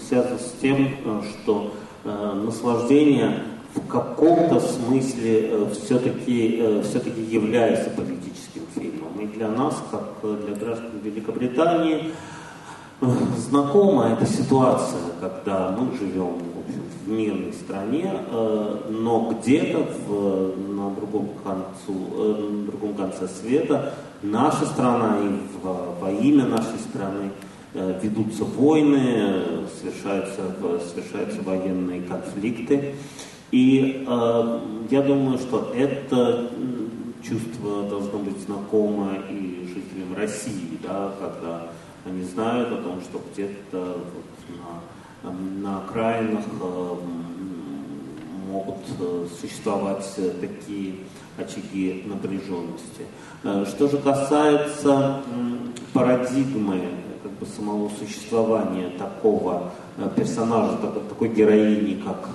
связан 0.00 0.38
с 0.38 0.54
тем, 0.62 0.94
что 1.42 1.72
наслаждение 2.04 3.42
в 3.74 3.86
каком-то 3.88 4.60
смысле 4.60 5.66
все-таки 5.72 6.80
все 6.82 7.00
является 7.30 7.90
политическим 7.90 8.62
фильмом. 8.74 9.20
И 9.20 9.26
для 9.26 9.48
нас, 9.48 9.74
как 9.90 10.14
для 10.22 10.54
граждан 10.54 10.92
Великобритании, 11.02 12.12
знакома 13.36 14.12
эта 14.12 14.26
ситуация, 14.26 15.00
когда 15.20 15.76
мы 15.76 15.96
живем 15.98 16.38
мирной 17.08 17.52
стране, 17.52 18.12
но 18.30 19.32
где-то 19.32 19.86
на 20.68 20.90
другом, 20.94 21.30
концу, 21.42 21.94
на 22.16 22.66
другом 22.66 22.94
конце 22.94 23.28
света 23.28 23.94
наша 24.22 24.66
страна 24.66 25.18
и 25.22 25.28
во 25.62 26.10
имя 26.10 26.46
нашей 26.46 26.78
страны 26.78 27.30
ведутся 27.74 28.44
войны, 28.44 29.42
совершаются, 29.80 30.40
совершаются 30.92 31.42
военные 31.42 32.02
конфликты. 32.02 32.94
И 33.50 34.04
э, 34.06 34.60
я 34.90 35.02
думаю, 35.02 35.38
что 35.38 35.72
это 35.74 36.50
чувство 37.22 37.84
должно 37.88 38.18
быть 38.18 38.38
знакомо 38.40 39.14
и 39.30 39.66
жителям 39.66 40.14
России, 40.14 40.78
да, 40.82 41.14
когда 41.18 41.68
они 42.04 42.22
знают 42.24 42.70
о 42.72 42.82
том, 42.82 43.00
что 43.00 43.22
где-то 43.32 43.78
вот 43.78 44.24
на, 45.28 45.70
на 45.70 45.78
окраинах 45.78 46.44
э, 46.60 46.94
могут 48.50 48.76
существовать 49.40 50.04
такие 50.40 50.94
очаги 51.36 52.04
напряженности. 52.06 53.04
Что 53.42 53.88
же 53.88 53.98
касается 53.98 55.20
парадигмы 55.92 56.80
как 57.22 57.32
бы 57.32 57.46
самого 57.46 57.90
существования 57.90 58.90
такого 58.98 59.70
персонажа, 60.16 60.78
такой 61.08 61.28
героини, 61.28 62.02
как, 62.02 62.30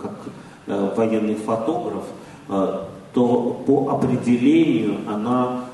как 0.00 0.96
военный 0.96 1.34
фотограф, 1.34 2.04
то 2.46 3.64
по 3.66 3.90
определению 3.90 4.98
она 5.08 5.64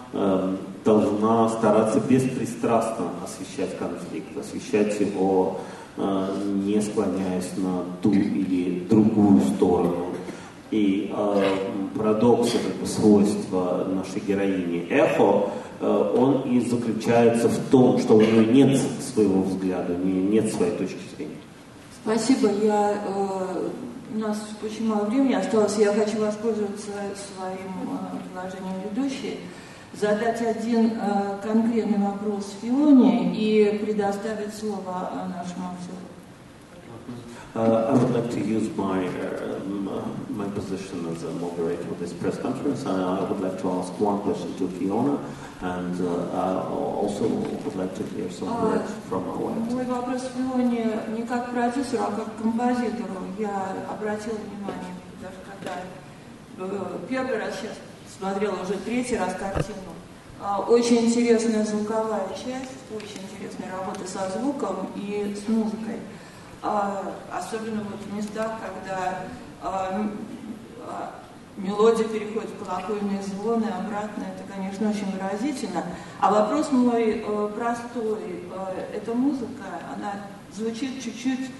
должна 0.84 1.48
стараться 1.48 2.00
беспристрастно 2.00 3.06
освещать 3.24 3.76
конфликт, 3.76 4.36
освещать 4.38 4.98
его, 5.00 5.60
не 5.96 6.80
склоняясь 6.80 7.52
на 7.56 7.84
ту 8.02 8.12
или 8.12 8.80
другую 8.88 9.40
сторону. 9.40 10.06
И 10.70 11.12
э, 11.16 11.56
парадокс, 11.96 12.50
как 12.52 12.74
бы 12.76 12.86
свойства 12.86 13.86
нашей 13.88 14.20
героини 14.26 14.86
Эхо, 14.90 15.50
э, 15.80 16.12
он 16.16 16.42
и 16.42 16.60
заключается 16.60 17.48
в 17.48 17.58
том, 17.70 17.98
что 17.98 18.16
у 18.16 18.20
нее 18.20 18.46
нет 18.46 18.80
своего 19.14 19.42
взгляда, 19.42 19.94
у 19.94 20.04
нее 20.04 20.22
нет 20.22 20.52
своей 20.52 20.72
точки 20.72 20.98
зрения. 21.16 21.36
Спасибо. 22.02 22.50
Я, 22.62 23.00
э, 23.06 23.68
у 24.14 24.18
нас 24.18 24.38
очень 24.62 24.88
мало 24.88 25.04
времени 25.04 25.34
осталось. 25.34 25.76
Я 25.78 25.92
хочу 25.92 26.18
воспользоваться 26.18 26.90
своим 26.90 27.88
э, 27.92 28.18
предложением 28.24 28.76
ведущей, 28.90 29.38
задать 30.00 30.40
один 30.42 30.92
э, 31.00 31.38
конкретный 31.42 31.98
вопрос 31.98 32.54
Фионе 32.60 33.34
и 33.34 33.78
предоставить 33.78 34.54
слово 34.54 35.10
нашему 35.34 35.70
актеру. 35.72 35.96
Uh, 37.54 37.88
I 37.88 37.94
would 37.94 38.12
like 38.12 38.30
to 38.32 38.40
use 38.40 38.68
my 38.76 39.06
um, 39.08 39.88
uh, 39.88 40.02
my 40.28 40.44
position 40.50 41.06
as 41.10 41.22
a 41.22 41.30
moderator 41.40 41.88
of 41.88 41.98
this 41.98 42.12
press 42.12 42.36
conference. 42.36 42.84
I 42.84 43.22
would 43.22 43.40
like 43.40 43.58
to 43.62 43.70
ask 43.70 43.98
one 43.98 44.20
question 44.20 44.52
to 44.58 44.68
Fiona, 44.76 45.18
and 45.62 45.96
uh, 45.98 46.36
I 46.36 46.68
also 46.68 47.26
would 47.26 47.76
like 47.76 47.94
to 47.96 48.04
hear 48.14 48.30
some 48.30 48.52
words 48.62 48.92
from 49.08 49.24
our 49.30 49.54
Мой 49.70 49.86
вопрос 49.86 50.28
Фионе 50.36 51.00
не 51.16 51.22
как 51.22 51.50
продюсеру, 51.50 52.02
а 52.02 52.12
как 52.12 52.36
композитору. 52.36 53.24
Я 53.38 53.72
обратила 53.88 54.36
внимание, 54.36 54.92
даже 55.22 55.40
когда 55.48 55.80
первый 57.08 57.38
раз 57.38 57.54
сейчас 57.58 57.78
смотрела 58.18 58.62
уже 58.62 58.74
третий 58.74 59.16
раз 59.16 59.34
картину. 59.34 59.76
Очень 60.68 61.06
интересная 61.06 61.64
звуковая 61.64 62.28
часть, 62.30 62.76
очень 62.94 63.22
интересная 63.22 63.72
работа 63.72 64.06
со 64.06 64.30
звуком 64.38 64.88
и 64.94 65.34
с 65.34 65.48
музыкой. 65.48 66.00
Особенно 66.62 67.82
вот 67.84 68.00
в 68.00 68.14
местах, 68.14 68.52
когда 68.60 69.24
мелодия 71.56 72.06
переходит 72.06 72.50
в 72.50 72.64
колокольные 72.64 73.22
звоны, 73.22 73.64
обратно, 73.64 74.24
это, 74.24 74.52
конечно, 74.52 74.90
очень 74.90 75.10
выразительно. 75.10 75.84
А 76.20 76.30
вопрос 76.30 76.70
мой 76.70 77.24
э, 77.24 77.50
простой. 77.56 78.44
Э, 78.52 78.94
эта 78.94 79.14
музыка, 79.14 79.64
она 79.94 80.12
звучит 80.54 81.02
чуть-чуть 81.02 81.50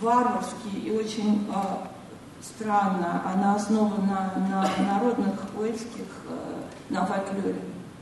варварски 0.00 0.76
и 0.84 0.90
очень 0.90 1.48
странно. 2.42 3.22
Она 3.24 3.54
основана 3.54 4.32
на 4.36 4.68
народных 4.84 5.21
уэльских, 5.71 6.09
э, 6.29 6.93
на 6.93 7.05
фольклоре. 7.05 7.55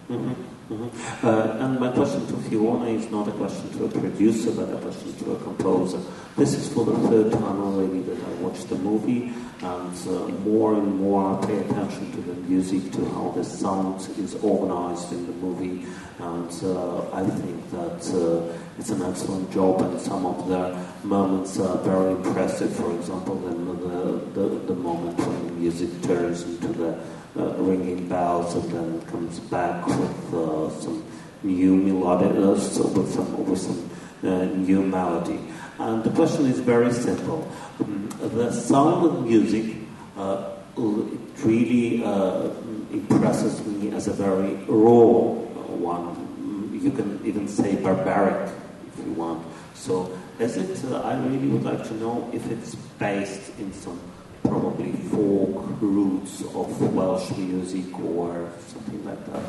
Mm-hmm. 0.10 0.56
Mm-hmm. 0.70 1.28
Uh, 1.28 1.64
and 1.64 1.80
my 1.80 1.92
question 1.92 2.26
to 2.26 2.38
Fiona 2.50 2.86
is 2.86 3.12
not 3.12 3.28
a 3.28 3.32
question 3.32 3.70
to 3.78 3.86
a 3.86 3.88
producer, 3.88 4.52
but 4.52 4.74
a 4.74 4.78
question 4.78 5.14
to 5.18 5.34
a 5.34 5.40
composer. 5.40 6.00
This 6.38 6.56
is 6.56 6.68
for 6.74 6.86
the 6.86 6.98
third 7.08 7.32
time 7.32 7.62
already 7.62 8.00
that 8.02 8.18
I 8.18 8.34
watched 8.42 8.70
the 8.70 8.76
movie, 8.76 9.32
and 9.62 9.96
uh, 10.08 10.28
more 10.44 10.74
and 10.74 11.00
more 11.00 11.38
I 11.38 11.46
pay 11.46 11.60
attention 11.60 12.12
to 12.14 12.22
the 12.22 12.34
music, 12.34 12.92
to 12.94 13.06
how 13.10 13.32
the 13.36 13.44
sound 13.44 14.02
is 14.18 14.34
organized 14.42 15.12
in 15.12 15.28
the 15.28 15.34
movie, 15.34 15.86
and 16.18 16.52
uh, 16.64 17.12
I 17.14 17.24
think 17.30 17.70
that 17.70 18.02
uh, 18.16 18.58
it's 18.80 18.90
an 18.90 19.04
excellent 19.04 19.52
job, 19.52 19.82
and 19.82 20.02
some 20.02 20.26
of 20.26 20.48
the 20.48 20.76
moments 21.04 21.60
are 21.60 21.78
very 21.78 22.12
impressive. 22.12 22.76
For 22.76 22.92
example, 22.96 23.36
the, 23.36 24.42
the, 24.42 24.60
the 24.66 24.76
moment 24.76 25.20
when 25.20 25.46
the 25.46 25.54
music 25.54 26.02
turns 26.02 26.42
into 26.42 26.70
the 26.70 26.90
uh, 26.90 27.06
ringing 27.35 28.09
bells 28.09 28.55
and 28.55 28.71
then 28.71 29.01
comes 29.07 29.39
back 29.41 29.87
with 29.87 30.35
uh, 30.35 30.71
some 30.81 31.05
new 31.43 31.77
melodic, 31.77 32.33
uh, 32.33 32.59
so 32.59 32.87
with 32.89 33.13
some, 33.13 33.49
with 33.49 33.59
some 33.59 33.91
uh, 34.25 34.45
new 34.45 34.83
melody. 34.83 35.41
And 35.79 36.05
the 36.05 36.11
question 36.11 36.47
is 36.47 36.59
very 36.59 36.93
simple. 36.93 37.51
Um, 37.81 38.09
the 38.21 38.53
sound 38.53 39.07
of 39.07 39.27
music 39.27 39.77
uh, 40.17 40.51
it 40.77 41.45
really 41.45 42.05
uh, 42.05 42.51
impresses 42.93 43.65
me 43.67 43.91
as 43.93 44.09
a 44.09 44.13
very 44.13 44.55
raw 44.67 45.35
one. 45.77 46.81
You 46.83 46.91
can 46.91 47.21
even 47.25 47.49
say 47.49 47.77
barbaric 47.77 48.53
if 48.89 49.05
you 49.05 49.13
want. 49.13 49.47
So, 49.75 50.17
is 50.39 50.57
it? 50.57 50.93
I 50.93 51.19
really 51.19 51.49
would 51.49 51.65
like 51.65 51.85
to 51.85 51.95
know 51.95 52.29
if 52.33 52.51
it's 52.51 52.75
based 52.75 53.59
in 53.59 53.73
some 53.73 54.01
probably 54.43 54.93
folk 54.93 55.67
roots 55.81 56.43
of 56.43 56.95
Welsh 56.95 57.31
music 57.37 57.99
or 58.01 58.51
something 58.69 59.05
like 59.05 59.25
that? 59.33 59.45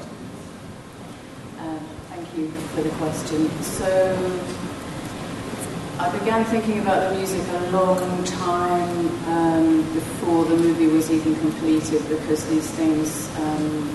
Uh, 1.60 1.80
thank 2.10 2.38
you 2.38 2.50
for 2.52 2.82
the 2.82 2.90
question. 2.92 3.50
So, 3.62 4.42
I 6.00 6.18
began 6.18 6.44
thinking 6.46 6.80
about 6.80 7.12
the 7.12 7.18
music 7.18 7.42
a 7.48 7.72
long 7.72 8.24
time 8.24 9.08
um, 9.30 9.94
before 9.94 10.46
the 10.46 10.56
movie 10.56 10.88
was 10.88 11.12
even 11.12 11.36
completed 11.36 12.08
because 12.10 12.48
these 12.50 12.70
things, 12.72 13.30
um, 13.38 13.90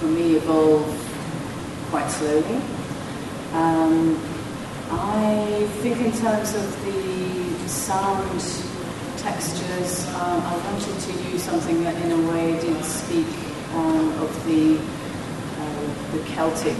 for 0.00 0.06
me, 0.06 0.36
evolve 0.36 0.84
quite 1.90 2.08
slowly. 2.08 2.60
Um, 3.52 4.20
I 4.90 5.68
think 5.82 5.98
in 5.98 6.12
terms 6.12 6.54
of 6.54 6.84
the 6.84 7.68
sound 7.68 8.40
textures. 9.26 10.06
Um, 10.22 10.40
I 10.52 10.56
wanted 10.70 10.98
to 11.06 11.12
use 11.30 11.42
something 11.42 11.82
that, 11.82 11.96
in 12.04 12.12
a 12.12 12.22
way, 12.30 12.46
did 12.60 12.84
speak 12.84 13.26
um, 13.74 14.06
of 14.22 14.30
the 14.46 14.78
uh, 14.78 15.86
the 16.12 16.20
Celtic 16.34 16.78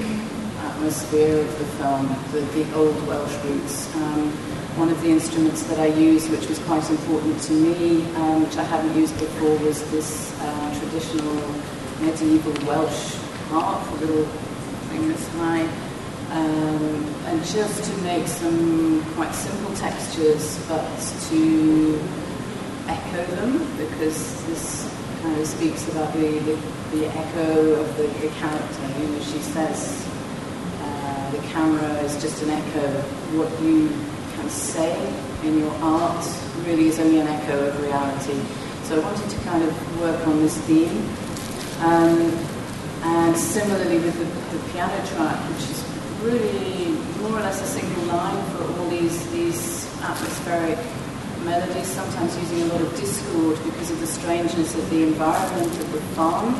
atmosphere 0.68 1.40
of 1.40 1.50
the 1.58 1.68
film, 1.76 2.06
the, 2.32 2.40
the 2.56 2.64
old 2.74 2.96
Welsh 3.08 3.36
roots. 3.44 3.92
Um, 3.96 4.30
one 4.78 4.90
of 4.90 4.98
the 5.02 5.08
instruments 5.08 5.62
that 5.64 5.80
I 5.80 5.86
used, 5.86 6.30
which 6.30 6.46
was 6.48 6.58
quite 6.70 6.88
important 6.88 7.40
to 7.48 7.52
me, 7.52 8.04
um, 8.14 8.44
which 8.44 8.56
I 8.56 8.62
hadn't 8.62 8.94
used 8.94 9.18
before, 9.18 9.56
was 9.66 9.78
this 9.90 10.10
uh, 10.40 10.78
traditional 10.78 11.34
medieval 12.00 12.54
Welsh 12.68 13.16
harp, 13.48 13.82
a 13.90 13.94
little 14.04 14.24
thing 14.88 15.08
that's 15.08 15.26
high. 15.40 15.66
Um, 16.30 16.94
and 17.26 17.38
just 17.44 17.84
to 17.90 17.92
make 18.02 18.26
some 18.26 19.02
quite 19.14 19.34
simple 19.34 19.74
textures, 19.74 20.58
but 20.68 20.86
to 21.30 21.98
echo 22.88 23.24
them 23.36 23.58
because 23.76 24.44
this 24.46 24.92
kind 25.22 25.40
of 25.40 25.46
speaks 25.46 25.88
about 25.88 26.12
the, 26.12 26.38
the, 26.40 26.56
the 26.92 27.06
echo 27.06 27.74
of 27.80 27.96
the, 27.96 28.06
the, 28.20 28.28
character. 28.34 29.00
You 29.00 29.08
know, 29.08 29.20
she 29.20 29.38
says 29.38 30.06
uh, 30.80 31.30
the 31.30 31.38
camera 31.48 31.88
is 32.02 32.20
just 32.20 32.42
an 32.42 32.50
echo. 32.50 32.86
Of 32.86 33.36
what 33.36 33.50
you 33.62 33.88
can 34.36 34.48
say 34.48 34.94
in 35.42 35.58
your 35.58 35.72
art 35.82 36.24
really 36.64 36.88
is 36.88 36.98
only 36.98 37.20
an 37.20 37.28
echo 37.28 37.68
of 37.68 37.82
reality. 37.82 38.40
So 38.84 39.00
I 39.00 39.04
wanted 39.04 39.28
to 39.30 39.38
kind 39.44 39.64
of 39.64 40.00
work 40.00 40.26
on 40.26 40.38
this 40.38 40.56
theme. 40.58 41.08
Um, 41.80 42.32
and 43.02 43.36
similarly 43.36 43.98
with 43.98 44.16
the, 44.18 44.56
the 44.56 44.72
piano 44.72 45.06
track, 45.06 45.38
which 45.50 45.70
is 45.70 45.84
really 46.22 46.90
more 47.20 47.38
or 47.38 47.42
less 47.42 47.60
a 47.62 47.66
single 47.66 48.04
line 48.04 48.44
for 48.52 48.64
all 48.64 48.88
these, 48.88 49.30
these 49.30 49.86
atmospheric 50.02 50.78
melodies, 51.45 51.87
sometimes 51.87 52.37
using 52.37 52.61
a 52.63 52.73
lot 52.73 52.81
of 52.81 52.95
discord 52.99 53.57
because 53.63 53.91
of 53.91 53.99
the 53.99 54.07
strangeness 54.07 54.75
of 54.75 54.89
the 54.89 55.03
environment 55.03 55.71
of 55.79 55.91
the 55.91 56.01
farm. 56.15 56.55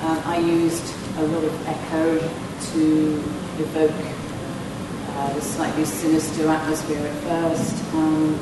Uh, 0.00 0.22
I 0.24 0.38
used 0.38 0.94
a 1.18 1.22
lot 1.22 1.44
of 1.44 1.68
echo 1.68 2.18
to 2.72 2.82
evoke 3.58 3.90
uh, 5.16 5.32
the 5.32 5.40
slightly 5.40 5.84
sinister 5.84 6.48
atmosphere 6.48 7.06
at 7.06 7.14
first, 7.24 7.84
um, 7.94 8.38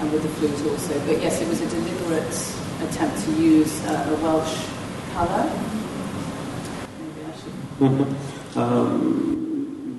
and 0.00 0.12
with 0.12 0.22
the 0.22 0.28
flute 0.30 0.70
also. 0.70 0.98
But 1.06 1.20
yes, 1.20 1.40
it 1.40 1.48
was 1.48 1.60
a 1.60 1.68
deliberate 1.68 2.36
attempt 2.88 3.24
to 3.24 3.32
use 3.32 3.84
uh, 3.86 4.10
a 4.10 4.14
Welsh 4.22 4.66
colour. 5.14 5.50
Maybe 6.98 7.20
I 7.24 7.32
should. 7.40 7.54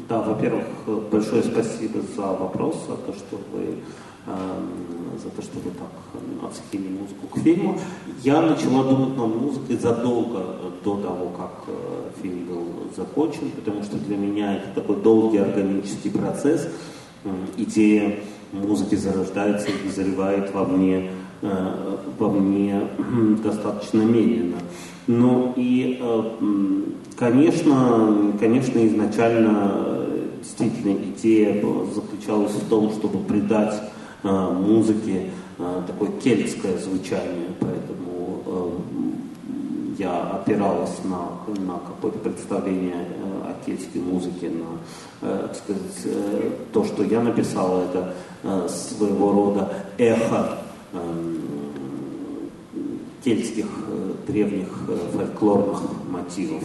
Да, 0.08 0.22
во-первых, 0.22 0.68
большое 1.10 1.42
спасибо 1.42 2.00
за 2.16 2.28
вопрос, 2.28 2.86
за 2.88 2.96
то, 2.96 3.12
что 3.12 3.40
вы 3.52 3.80
за 4.27 5.31
то, 5.31 5.43
что 5.43 5.59
вы 5.59 5.71
так 5.71 6.51
оценили 6.51 6.91
музыку 6.91 7.27
к 7.33 7.39
фильму. 7.39 7.79
Я 8.23 8.41
начала 8.43 8.85
думать 8.85 9.17
над 9.17 9.35
музыкой 9.35 9.77
задолго 9.77 10.45
до 10.85 10.97
того, 10.97 11.31
как 11.37 11.75
фильм 12.23 12.47
был 12.47 12.67
закончен, 12.97 13.51
потому 13.51 13.83
что 13.83 13.97
для 13.97 14.17
меня 14.17 14.57
это 14.57 14.81
такой 14.81 14.97
долгий 14.97 15.39
органический 15.39 16.11
процесс. 16.11 16.69
Идея 17.57 18.21
музыки 18.53 18.95
зарождается 18.95 19.69
и 19.69 19.87
вызревает 19.87 20.53
во 20.55 20.65
мне, 20.65 21.11
во 22.19 22.31
мне 22.31 22.89
достаточно 23.43 24.03
медленно. 24.03 24.59
Ну 25.07 25.53
и, 25.57 26.01
конечно, 27.17 28.35
конечно, 28.39 28.87
изначально 28.87 30.07
действительно 30.39 30.97
идея 31.05 31.63
заключалась 31.95 32.53
в 32.53 32.69
том, 32.69 32.91
чтобы 32.91 33.19
придать 33.19 33.75
Э, 33.75 34.00
музыки, 34.23 35.31
э, 35.59 35.83
такое 35.87 36.11
кельтское 36.21 36.79
звучание, 36.79 37.49
поэтому 37.59 38.43
э, 38.47 38.71
я 39.99 40.21
опиралась 40.23 40.99
на, 41.05 41.31
на 41.63 41.79
какое-то 41.79 42.19
представление 42.19 43.07
о 43.45 43.55
кельтской 43.65 44.01
музыке, 44.01 44.51
на 44.51 44.79
так 45.21 45.55
сказать, 45.55 46.15
то, 46.73 46.85
что 46.85 47.03
я 47.03 47.21
написала, 47.21 47.85
это 47.85 48.69
своего 48.69 49.33
рода 49.33 49.73
эхо 49.99 50.59
кельтских 53.23 53.67
древних 54.27 54.69
фольклорных 55.13 55.83
мотивов. 56.09 56.63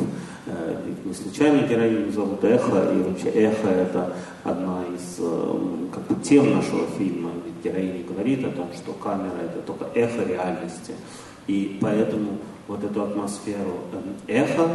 Не 1.03 1.13
случайно 1.13 1.67
героиню 1.67 2.11
зовут 2.11 2.43
Эхо, 2.43 2.93
и 2.93 3.01
вообще 3.03 3.29
Эхо 3.29 3.67
это 3.67 4.13
одна 4.43 4.83
из 4.95 5.17
как 5.91 6.07
бы, 6.07 6.23
тем 6.23 6.53
нашего 6.53 6.85
фильма 6.97 7.31
героиня 7.65 8.03
говорит 8.03 8.45
о 8.45 8.51
том, 8.51 8.69
что 8.73 8.93
камера 8.93 9.37
это 9.43 9.61
только 9.61 9.85
эхо 9.93 10.23
реальности. 10.23 10.93
И 11.47 11.77
поэтому 11.81 12.37
вот 12.67 12.83
эту 12.83 13.03
атмосферу 13.03 13.77
эм, 13.93 14.15
эхо 14.27 14.67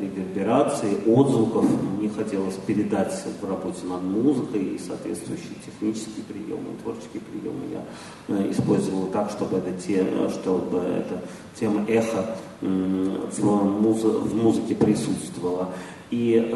реверберации, 0.00 0.96
отзвуков. 1.06 1.66
Мне 1.98 2.08
хотелось 2.08 2.54
передать 2.66 3.12
в 3.40 3.48
работе 3.48 3.84
над 3.84 4.02
музыкой 4.02 4.62
и 4.62 4.78
соответствующие 4.78 5.54
технические 5.64 6.24
приемы, 6.24 6.76
творческие 6.82 7.22
приемы 7.22 7.60
я 7.70 8.50
использовал 8.50 9.06
так, 9.06 9.30
чтобы, 9.30 9.58
это 9.58 9.72
те, 9.72 10.04
чтобы 10.30 10.78
эта 10.78 11.22
тема 11.54 11.84
эха 11.86 12.36
в, 12.60 13.44
муз, 13.44 14.02
в 14.02 14.34
музыке 14.34 14.74
присутствовала. 14.74 15.68
И 16.10 16.50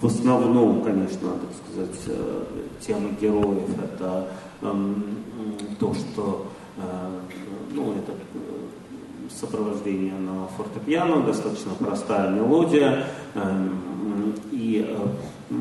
в 0.00 0.06
основном, 0.06 0.82
конечно, 0.82 1.30
так 1.30 1.50
сказать, 1.62 2.18
тема 2.80 3.10
героев 3.20 3.68
это 3.82 4.28
то, 5.78 5.94
что 5.94 6.46
ну, 7.72 7.92
это 7.92 8.12
сопровождение 9.30 10.14
на 10.14 10.46
фортепиано, 10.48 11.22
достаточно 11.22 11.72
простая 11.78 12.30
мелодия, 12.30 13.06
эм, 13.34 14.34
и 14.52 14.84
э, 14.88 15.54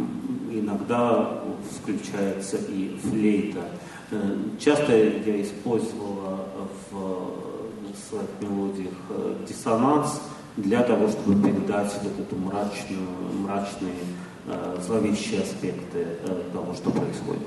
иногда 0.52 1.42
включается 1.80 2.58
и 2.58 2.98
флейта. 3.04 3.66
Э, 4.12 4.36
часто 4.60 4.96
я 4.96 5.42
использовала 5.42 6.46
в 6.92 8.10
своих 8.10 8.30
мелодиях 8.42 8.94
э, 9.10 9.36
диссонанс 9.48 10.22
для 10.57 10.83
того, 10.83 11.09
чтобы 11.09 11.43
передать 11.43 11.93
вот 12.03 12.21
эту 12.21 12.37
мрачную, 12.37 13.09
мрачные, 13.35 14.05
зловещие 14.81 15.43
аспекты 15.43 16.19
того, 16.53 16.75
что 16.75 16.91
происходит. 16.91 17.43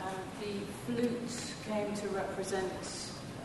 And 0.00 0.16
the 0.40 0.64
flute 0.86 1.54
came 1.66 1.94
to 1.94 2.08
represent 2.14 2.72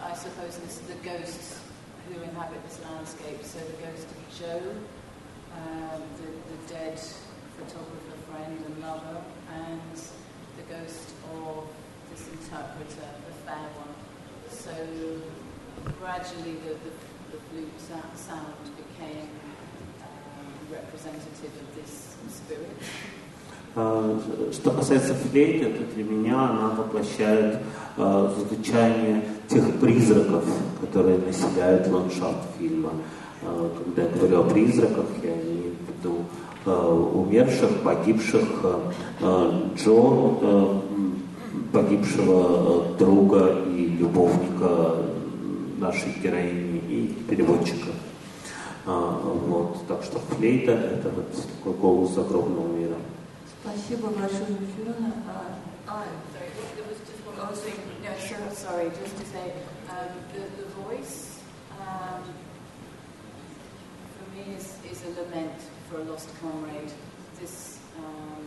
I 0.05 0.15
suppose, 0.15 0.57
this, 0.57 0.79
the 0.79 0.95
ghosts 0.95 1.59
who 2.07 2.21
inhabit 2.21 2.61
this 2.67 2.79
landscape. 2.83 3.41
So 3.43 3.59
the 3.59 3.87
ghost 3.87 4.07
of 4.11 4.39
Joe, 4.39 4.75
um, 5.55 6.01
the, 6.19 6.27
the 6.51 6.73
dead 6.73 6.99
photographer 7.57 8.17
friend 8.29 8.63
and 8.65 8.81
lover, 8.81 9.21
and 9.53 9.95
the 10.57 10.63
ghost 10.73 11.11
of 11.33 11.67
this 12.11 12.27
interpreter, 12.27 13.07
the 13.27 13.33
fair 13.45 13.67
one. 13.79 13.95
So 14.49 14.75
gradually 15.99 16.57
the, 16.67 16.73
the, 16.73 16.91
the 17.32 17.38
flute 17.48 17.80
sound 18.16 18.64
became 18.76 19.28
um, 20.02 20.48
representative 20.70 21.52
of 21.62 21.68
this 21.76 22.16
spirit. 22.30 22.76
Что 24.52 24.70
касается 24.72 25.14
флейты, 25.14 25.66
то 25.66 25.94
для 25.94 26.02
меня 26.02 26.48
она 26.50 26.70
воплощает 26.70 27.58
э, 27.96 28.34
звучание 28.36 29.22
тех 29.46 29.78
призраков, 29.78 30.44
которые 30.80 31.18
населяют 31.18 31.86
ландшафт 31.86 32.58
фильма. 32.58 32.90
Э, 33.42 33.70
когда 33.84 34.02
я 34.02 34.08
говорю 34.08 34.40
о 34.40 34.50
призраках, 34.50 35.06
я 35.22 35.32
имею 35.34 35.74
в 35.74 36.02
виду 36.02 36.24
э, 36.66 36.70
умерших, 36.70 37.82
погибших 37.84 38.48
э, 39.20 39.68
Джо, 39.76 40.38
э, 40.40 40.80
погибшего 41.72 42.96
друга 42.98 43.58
и 43.76 43.86
любовника 43.86 44.96
нашей 45.78 46.12
героини 46.12 46.78
и 46.78 47.24
переводчика. 47.28 47.92
А, 48.86 49.20
вот, 49.22 49.86
так 49.86 50.02
что 50.02 50.18
флейта– 50.18 50.72
это 50.72 51.10
вот 51.10 51.30
такой 51.32 51.74
голос 51.74 52.10
загробного 52.12 52.68
мира. 52.68 52.96
Спасибо 53.62 54.08
большое, 54.08 54.56
Фиона. 54.76 55.12
Ah, 55.86 56.04
sorry, 56.32 56.50
there 56.76 56.84
was 56.86 56.98
just 57.06 57.20
one 57.26 57.36
more 57.36 57.54
thing. 57.54 57.74
Yeah, 58.02 58.16
sure, 58.18 58.38
sorry, 58.52 58.90
just 58.90 59.16
to 59.16 59.24
say, 59.26 59.52
um, 59.88 60.08
the, 60.32 60.40
the 60.60 60.68
voice, 60.82 61.40
um, 61.80 62.22
for 64.14 64.36
me, 64.36 64.54
is, 64.56 64.76
is 64.90 65.02
a 65.04 65.20
lament 65.20 65.58
for 65.90 66.00
a 66.00 66.04
lost 66.04 66.28
comrade. 66.40 66.92
This 67.40 67.78
um, 67.98 68.44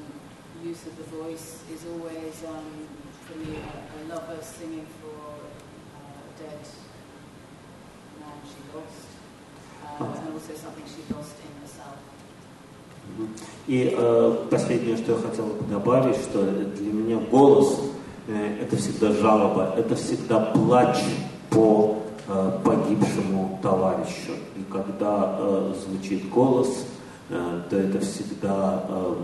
use 0.64 0.86
of 0.86 0.98
the 0.98 1.04
voice 1.18 1.64
is 1.74 1.86
always, 1.86 2.44
um, 2.48 2.88
for 3.26 3.38
me, 3.38 3.58
a, 3.58 4.02
a 4.02 4.16
lover 4.16 4.42
singing 4.42 4.86
for 5.02 5.18
uh, 5.18 6.30
a 6.30 6.42
dead 6.42 6.60
И 13.68 13.94
э, 13.96 14.38
последнее, 14.50 14.98
что 14.98 15.14
я 15.14 15.18
хотел 15.20 15.46
бы 15.46 15.64
добавить, 15.70 16.18
что 16.18 16.44
для 16.44 16.92
меня 16.92 17.18
голос 17.32 17.80
э, 18.28 18.58
это 18.62 18.76
всегда 18.76 19.14
жалоба, 19.14 19.76
это 19.78 19.96
всегда 19.96 20.40
плач 20.40 20.98
по 21.50 22.00
э, 22.28 22.60
погибшему 22.66 23.60
товарищу. 23.62 24.34
И 24.58 24.64
когда 24.70 25.38
э, 25.40 25.74
звучит 25.86 26.28
голос, 26.30 26.86
э, 27.30 27.62
то 27.70 27.78
это 27.78 28.00
всегда 28.00 28.84
э, 28.90 29.16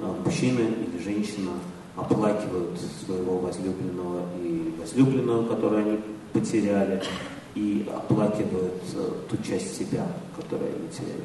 э, 0.00 0.12
мужчина 0.24 0.60
или 0.60 1.02
женщина 1.02 1.52
оплакивают 1.96 2.78
своего 3.06 3.38
возлюбленного 3.38 4.20
и 4.42 4.74
возлюбленную, 4.78 5.46
которую 5.46 5.86
они 5.86 6.00
потеряли, 6.34 7.02
и 7.56 7.90
оплакивают 7.92 8.82
э, 8.94 9.12
ту 9.30 9.36
часть 9.38 9.78
себя, 9.78 10.06
которую 10.36 10.76
они 10.76 10.88
теряют. 10.88 11.24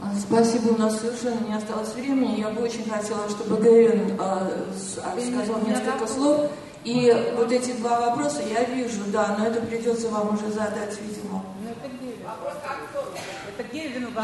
А, 0.00 0.14
спасибо, 0.18 0.70
у 0.70 0.78
нас 0.78 0.98
совершенно 0.98 1.46
не 1.46 1.54
осталось 1.54 1.92
времени. 1.94 2.40
Я 2.40 2.48
бы 2.48 2.62
очень 2.62 2.88
хотела, 2.88 3.28
чтобы 3.28 3.58
Гэвин 3.58 4.18
э, 4.18 4.64
сказал 4.74 5.60
несколько 5.66 6.06
слов. 6.06 6.50
И 6.84 7.14
вот 7.36 7.52
эти 7.52 7.72
два 7.72 8.08
вопроса 8.08 8.40
я 8.50 8.64
вижу, 8.64 9.02
да, 9.12 9.36
но 9.38 9.46
это 9.46 9.60
придется 9.60 10.08
вам 10.08 10.34
уже 10.34 10.50
задать, 10.50 10.98
видимо. 11.02 11.44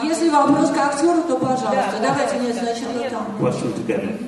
Если 0.03 0.31
вопрос 0.31 0.71
к 0.71 0.77
актеру, 0.79 1.23
то 1.25 1.37
пожалуйста. 1.37 1.99
Да, 2.01 2.15
Давайте, 2.15 2.39
нет, 2.39 2.57
значит, 2.57 2.87
вот 2.95 3.11
там. 3.11 3.37
Question 3.39 3.75
together. 3.77 4.19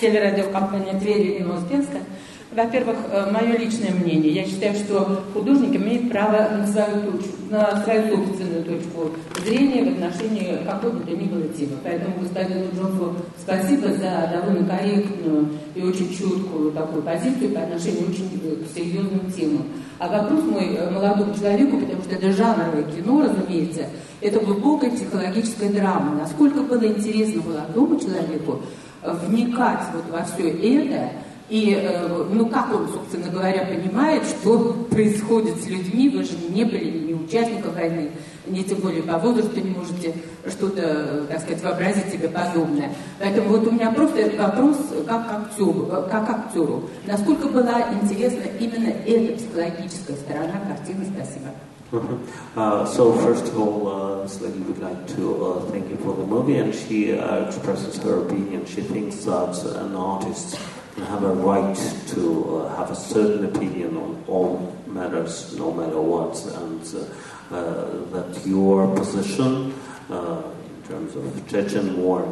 Телерадиокомпания 0.00 0.98
«Тверь» 1.00 1.36
Ирина 1.36 1.56
Успенская. 1.56 2.04
Во-первых, 2.52 2.96
э, 3.12 3.30
мое 3.30 3.56
личное 3.56 3.92
мнение. 3.92 4.32
Я 4.32 4.44
считаю, 4.44 4.74
что 4.74 5.22
художник 5.32 5.76
имеет 5.76 6.10
право 6.10 6.48
на 6.50 6.66
свою, 6.66 7.12
точку, 7.12 7.36
на 7.48 7.80
свою 7.84 8.16
собственную 8.16 8.64
точку 8.64 9.12
зрения 9.44 9.84
в 9.84 9.92
отношении 9.92 10.58
какой 10.66 10.90
бы 10.90 11.04
то 11.04 11.16
ни 11.16 11.26
было 11.26 11.44
темы. 11.44 11.76
Поэтому 11.84 12.16
господину 12.20 12.64
Джонсу 12.74 13.14
спасибо 13.38 13.92
за 13.92 14.32
довольно 14.34 14.66
корректную 14.66 15.48
и 15.76 15.82
очень 15.82 16.12
чуткую 16.12 16.72
такую 16.72 17.02
позицию 17.02 17.50
по 17.50 17.60
отношению 17.60 18.10
очень 18.10 18.28
к 18.28 18.74
серьезным 18.76 19.30
темам. 19.30 19.66
А 20.00 20.08
вопрос 20.08 20.42
мой 20.42 20.74
э, 20.74 20.90
молодому 20.90 21.32
человеку, 21.32 21.78
потому 21.78 22.02
что 22.02 22.16
это 22.16 22.32
жанровое 22.32 22.82
кино, 22.82 23.22
разумеется, 23.22 23.82
это 24.20 24.40
глубокая 24.40 24.90
психологическая 24.90 25.70
драма. 25.70 26.16
Насколько 26.16 26.62
было 26.62 26.84
интересно 26.84 27.42
молодому 27.42 28.00
человеку 28.00 28.60
вникать 29.02 29.82
вот 29.94 30.04
во 30.10 30.24
все 30.24 30.50
это, 30.50 31.10
и, 31.50 31.74
э, 31.74 32.26
ну, 32.32 32.46
как 32.46 32.72
он, 32.72 32.88
собственно 32.88 33.28
говоря, 33.28 33.64
понимает, 33.64 34.22
что 34.24 34.86
происходит 34.88 35.60
с 35.60 35.66
людьми, 35.66 36.08
вы 36.08 36.22
же 36.22 36.36
не 36.48 36.64
были 36.64 37.08
ни 37.08 37.12
участником 37.12 37.74
войны, 37.74 38.12
ни 38.46 38.62
тем 38.62 38.78
более 38.78 39.02
по 39.02 39.18
возрасту 39.18 39.60
не 39.60 39.70
можете 39.70 40.14
что-то, 40.46 41.26
так 41.28 41.40
сказать, 41.40 41.62
вообразить 41.64 42.12
себе 42.12 42.28
подобное. 42.28 42.92
Поэтому 43.18 43.48
вот 43.48 43.66
у 43.66 43.72
меня 43.72 43.90
просто 43.90 44.30
вопрос 44.38 44.76
как 45.06 45.26
актеру, 45.28 45.88
как 46.08 46.30
актеру. 46.30 46.84
Насколько 47.04 47.48
была 47.48 47.82
интересна 48.00 48.44
именно 48.60 48.88
эта 49.04 49.36
психологическая 49.36 50.16
сторона 50.16 50.60
картины? 50.68 51.04
Спасибо. 51.04 51.50
Uh, 52.56 52.84
so 52.84 53.12
first 53.12 53.44
of 53.46 53.58
all, 53.58 53.88
uh, 53.88 54.22
this 54.22 54.40
lady 54.40 54.58
would 54.60 54.78
like 54.80 55.06
to 55.06 55.44
uh, 55.44 55.60
thank 55.70 55.88
you 55.88 55.96
for 55.98 56.14
the 56.14 56.26
movie, 56.26 56.56
and 56.56 56.74
she 56.74 57.16
uh, 57.16 57.46
expresses 57.46 57.96
her 58.02 58.22
opinion. 58.22 58.66
She 58.66 58.80
thinks 58.80 59.24
that 59.24 59.56
an 59.76 59.94
artist 59.94 60.58
have 60.98 61.22
a 61.22 61.32
right 61.32 61.76
to 62.08 62.58
uh, 62.58 62.76
have 62.76 62.90
a 62.90 62.94
certain 62.94 63.44
opinion 63.44 63.96
on 63.96 64.24
all 64.26 64.76
matters, 64.86 65.56
no 65.56 65.72
matter 65.72 66.00
what, 66.00 66.36
and 66.62 66.82
uh, 66.94 67.54
uh, 67.54 68.04
that 68.10 68.46
your 68.46 68.94
position 68.96 69.72
uh, 70.10 70.42
in 70.66 70.88
terms 70.88 71.16
of 71.16 71.48
Chechen 71.48 72.02
war, 72.02 72.22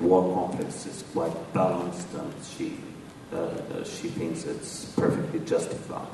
war 0.00 0.34
conflicts, 0.34 0.86
is 0.86 1.04
quite 1.12 1.34
balanced, 1.52 2.12
and 2.14 2.32
she 2.44 2.76
she 3.84 4.08
thinks 4.08 4.44
it's 4.44 4.84
perfectly 4.96 5.40
justified. 5.40 6.06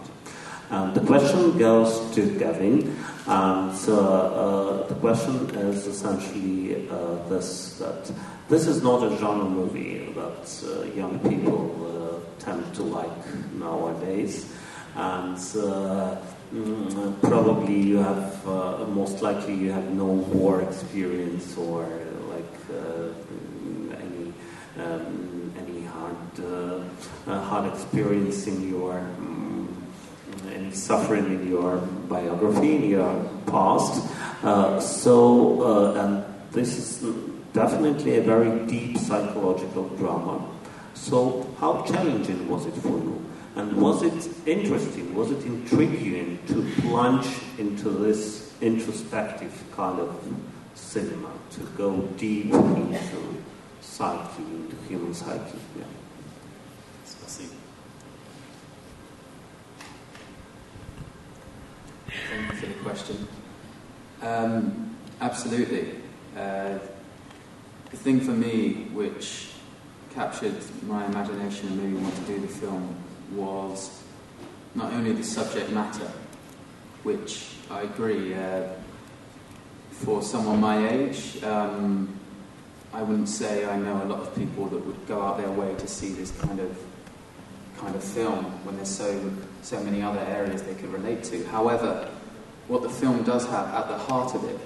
And 0.71 0.95
the 0.95 1.01
question 1.01 1.59
goes 1.59 2.01
to 2.15 2.39
Gavin, 2.39 2.97
and 3.27 3.73
the 3.73 4.97
question 5.01 5.51
is 5.51 5.87
essentially 5.87 6.87
this: 7.29 7.79
that 7.79 8.11
this 8.51 8.67
is 8.67 8.83
not 8.83 9.01
a 9.05 9.17
genre 9.17 9.49
movie 9.49 10.13
that 10.13 10.65
uh, 10.67 10.83
young 10.97 11.21
people 11.21 11.71
uh, 11.87 12.45
tend 12.45 12.75
to 12.75 12.83
like 12.83 13.53
nowadays. 13.53 14.53
And 14.97 15.37
uh, 15.37 16.17
mm, 16.53 17.21
probably 17.23 17.81
you 17.81 17.99
have, 17.99 18.49
uh, 18.49 18.85
most 18.89 19.23
likely 19.23 19.55
you 19.55 19.71
have 19.71 19.89
no 19.93 20.05
war 20.05 20.63
experience 20.63 21.57
or 21.57 21.87
like 22.29 22.55
uh, 22.75 23.13
any, 23.95 24.33
um, 24.85 25.53
any 25.57 25.85
hard, 25.85 26.17
hard 27.29 27.73
experience 27.73 28.49
in 28.49 28.69
your, 28.69 28.99
um, 28.99 29.87
and 30.49 30.75
suffering 30.75 31.27
in 31.27 31.49
your 31.49 31.77
biography, 32.09 32.75
in 32.75 32.91
your 32.91 33.31
past. 33.47 34.03
So, 34.83 35.95
and 35.95 36.25
this 36.51 36.77
is 36.77 37.40
definitely 37.53 38.19
a 38.19 38.23
very 38.23 38.67
deep 38.67 38.97
psychological 38.99 39.89
drama. 39.91 40.49
So, 40.95 41.55
how 41.59 41.83
challenging 41.83 42.49
was 42.49 42.67
it 42.67 42.75
for 42.75 42.89
you? 42.89 43.25
And 43.57 43.77
was 43.77 44.03
it 44.03 44.29
interesting, 44.47 45.15
was 45.15 45.31
it 45.31 45.45
intriguing 45.45 46.39
to 46.49 46.71
plunge 46.83 47.27
into 47.59 47.91
this 47.91 48.55
introspective 48.61 49.53
kind 49.73 49.99
of 49.99 50.35
cinema, 50.75 51.31
to 51.51 51.61
go 51.77 52.01
deep 52.17 52.53
into 52.53 53.43
psyche, 53.81 54.43
into 54.43 54.77
human 54.89 55.15
psyche? 55.15 55.59
Yeah. 55.79 55.85
Thank 62.29 62.53
you 62.53 62.59
for 62.59 62.67
the 62.67 62.75
question. 62.75 63.29
Um, 64.23 64.97
absolutely. 65.21 65.97
Uh, 66.37 66.79
the 67.91 67.97
thing 67.97 68.21
for 68.21 68.33
me 68.33 68.89
which 68.93 69.51
captured 70.15 70.55
my 70.83 71.05
imagination 71.07 71.69
and 71.69 71.77
made 71.83 71.93
me 71.93 72.01
want 72.01 72.15
to 72.15 72.23
do 72.23 72.41
the 72.41 72.49
film 72.49 72.95
was 73.33 74.03
not 74.75 74.93
only 74.93 75.13
the 75.13 75.25
subject 75.25 75.71
matter, 75.71 76.11
which 77.03 77.49
I 77.71 77.83
agree, 77.83 78.35
uh, 78.35 78.69
for 79.91 80.23
someone 80.23 80.61
my 80.61 80.89
age, 80.89 81.43
um, 81.43 82.19
I 82.93 83.03
wouldn't 83.03 83.29
say 83.29 83.67
I 83.67 83.77
know 83.77 84.03
a 84.03 84.07
lot 84.07 84.21
of 84.21 84.35
people 84.35 84.67
that 84.67 84.85
would 84.85 85.07
go 85.07 85.23
out 85.23 85.39
their 85.39 85.51
way 85.51 85.75
to 85.77 85.87
see 85.87 86.11
this 86.11 86.33
kind 86.41 86.59
of 86.59 86.77
kind 87.79 87.95
of 87.95 88.05
film 88.05 88.45
when 88.65 88.77
there's 88.77 88.91
so 88.91 89.33
so 89.63 89.83
many 89.83 90.03
other 90.03 90.21
areas 90.21 90.63
they 90.63 90.75
could 90.75 90.93
relate 90.93 91.23
to. 91.25 91.45
However, 91.47 92.09
what 92.69 92.83
the 92.83 92.91
film 92.91 93.23
does 93.23 93.47
have 93.47 93.69
at 93.75 93.89
the 93.89 93.97
heart 93.97 94.35
of 94.35 94.45
it 94.45 94.59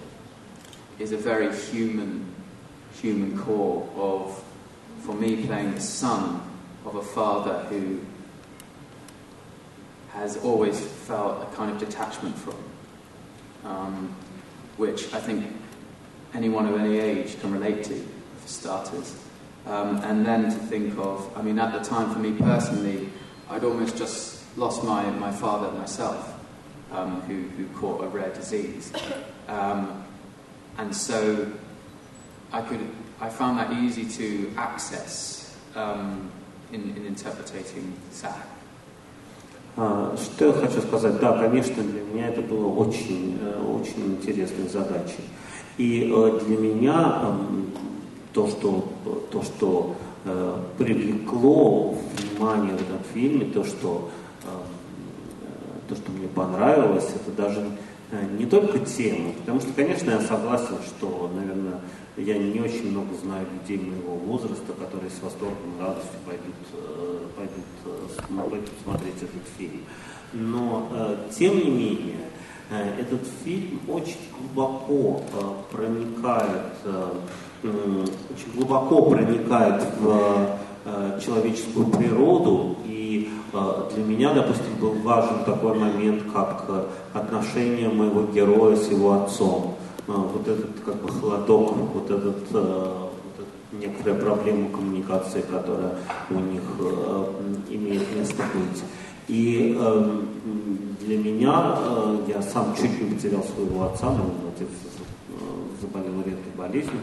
is 0.98 1.12
a 1.12 1.16
very 1.16 1.54
human 1.54 2.33
human 3.00 3.38
core 3.38 3.88
of, 3.96 4.42
for 5.00 5.14
me, 5.14 5.44
playing 5.46 5.74
the 5.74 5.80
son 5.80 6.40
of 6.84 6.96
a 6.96 7.02
father 7.02 7.60
who 7.68 8.00
has 10.12 10.36
always 10.38 10.80
felt 10.80 11.42
a 11.42 11.56
kind 11.56 11.70
of 11.70 11.78
detachment 11.78 12.36
from, 12.36 12.56
um, 13.64 14.14
which 14.76 15.12
I 15.12 15.20
think 15.20 15.44
anyone 16.34 16.66
of 16.66 16.78
any 16.80 16.98
age 16.98 17.40
can 17.40 17.52
relate 17.52 17.84
to, 17.84 17.94
for 18.40 18.48
starters. 18.48 19.16
Um, 19.66 19.96
and 20.04 20.24
then 20.24 20.44
to 20.44 20.50
think 20.50 20.96
of, 20.98 21.30
I 21.36 21.42
mean, 21.42 21.58
at 21.58 21.72
the 21.72 21.80
time 21.80 22.12
for 22.12 22.18
me 22.18 22.32
personally, 22.32 23.08
I'd 23.48 23.64
almost 23.64 23.96
just 23.96 24.42
lost 24.56 24.84
my, 24.84 25.08
my 25.10 25.32
father 25.32 25.70
myself, 25.72 26.32
um, 26.92 27.22
who, 27.22 27.42
who 27.56 27.66
caught 27.78 28.04
a 28.04 28.08
rare 28.08 28.30
disease. 28.30 28.92
Um, 29.48 30.04
and 30.78 30.94
so 30.94 31.50
I 32.54 32.62
could, 32.62 32.88
I 33.20 33.28
found 33.30 33.58
that 33.58 33.72
easy 33.72 34.04
to 34.04 34.52
access 34.56 35.56
um, 35.74 36.30
in, 36.72 36.82
in 36.96 37.04
interpreting 37.06 37.92
Zach. 38.12 38.46
Что 39.76 40.46
я 40.46 40.52
хочу 40.52 40.80
сказать? 40.82 41.18
Да, 41.18 41.36
конечно, 41.36 41.82
для 41.82 42.02
меня 42.02 42.28
это 42.28 42.42
было 42.42 42.68
очень, 42.68 43.36
очень 43.76 44.14
интересной 44.14 44.68
задачей. 44.68 45.24
И 45.78 46.04
для 46.46 46.56
меня 46.56 47.36
то, 48.32 48.46
что, 48.46 48.88
то, 49.32 49.42
что 49.42 49.96
привлекло 50.78 51.96
внимание 52.16 52.76
в 52.76 52.82
этом 52.82 53.00
фильме, 53.12 53.46
то, 53.46 53.64
что, 53.64 54.10
то, 55.88 55.96
что 55.96 56.12
мне 56.12 56.28
понравилось, 56.28 57.10
это 57.16 57.32
даже 57.32 57.68
не 58.22 58.46
только 58.46 58.78
тема, 58.80 59.32
потому 59.32 59.60
что, 59.60 59.72
конечно, 59.72 60.10
я 60.10 60.20
согласен, 60.20 60.76
что, 60.86 61.30
наверное, 61.34 61.80
я 62.16 62.38
не 62.38 62.60
очень 62.60 62.90
много 62.90 63.14
знаю 63.14 63.46
людей 63.52 63.78
моего 63.78 64.14
возраста, 64.14 64.72
которые 64.72 65.10
с 65.10 65.22
восторгом 65.22 65.76
и 65.78 65.82
радостью 65.82 66.18
пойдут, 66.24 66.54
э, 66.72 67.18
пойдут, 67.36 67.64
э, 67.86 68.50
пойдут 68.50 68.70
смотреть 68.82 69.16
этот 69.16 69.48
фильм. 69.58 69.80
Но, 70.32 70.88
э, 70.92 71.16
тем 71.36 71.56
не 71.56 71.70
менее, 71.70 72.28
этот 72.98 73.20
фильм 73.44 73.78
очень 73.88 74.16
глубоко 74.38 75.20
проникает, 75.70 76.72
очень 77.62 78.52
глубоко 78.54 79.02
проникает 79.10 79.84
в 80.00 81.20
человеческую 81.20 81.86
природу, 81.88 82.76
для 83.94 84.04
меня, 84.04 84.34
допустим, 84.34 84.74
был 84.80 84.92
важен 85.02 85.44
такой 85.44 85.74
момент, 85.78 86.24
как 86.32 86.64
отношение 87.12 87.88
моего 87.88 88.22
героя 88.24 88.76
с 88.76 88.88
его 88.88 89.12
отцом 89.12 89.76
вот 90.06 90.46
этот 90.46 90.80
как 90.84 90.96
бы 90.96 91.08
холодок, 91.08 91.72
вот 91.94 92.10
этот 92.10 92.36
э, 92.52 93.08
некоторая 93.72 94.20
проблема 94.20 94.68
коммуникации, 94.70 95.40
которая 95.40 95.94
у 96.30 96.34
них 96.34 96.62
э, 96.78 97.24
имеет 97.70 98.14
место 98.16 98.42
быть. 98.54 98.82
И 99.28 99.74
э, 99.78 100.20
для 101.00 101.18
меня, 101.18 101.76
э, 101.78 102.18
я 102.28 102.42
сам 102.42 102.74
чуть 102.76 103.00
не 103.00 103.14
потерял 103.14 103.42
своего 103.42 103.84
отца, 103.84 104.10
мой 104.10 104.26
отец 104.54 104.68
э, 104.68 104.93
заболел 105.83 106.21
редкой 106.21 106.51
болезнью. 106.55 107.01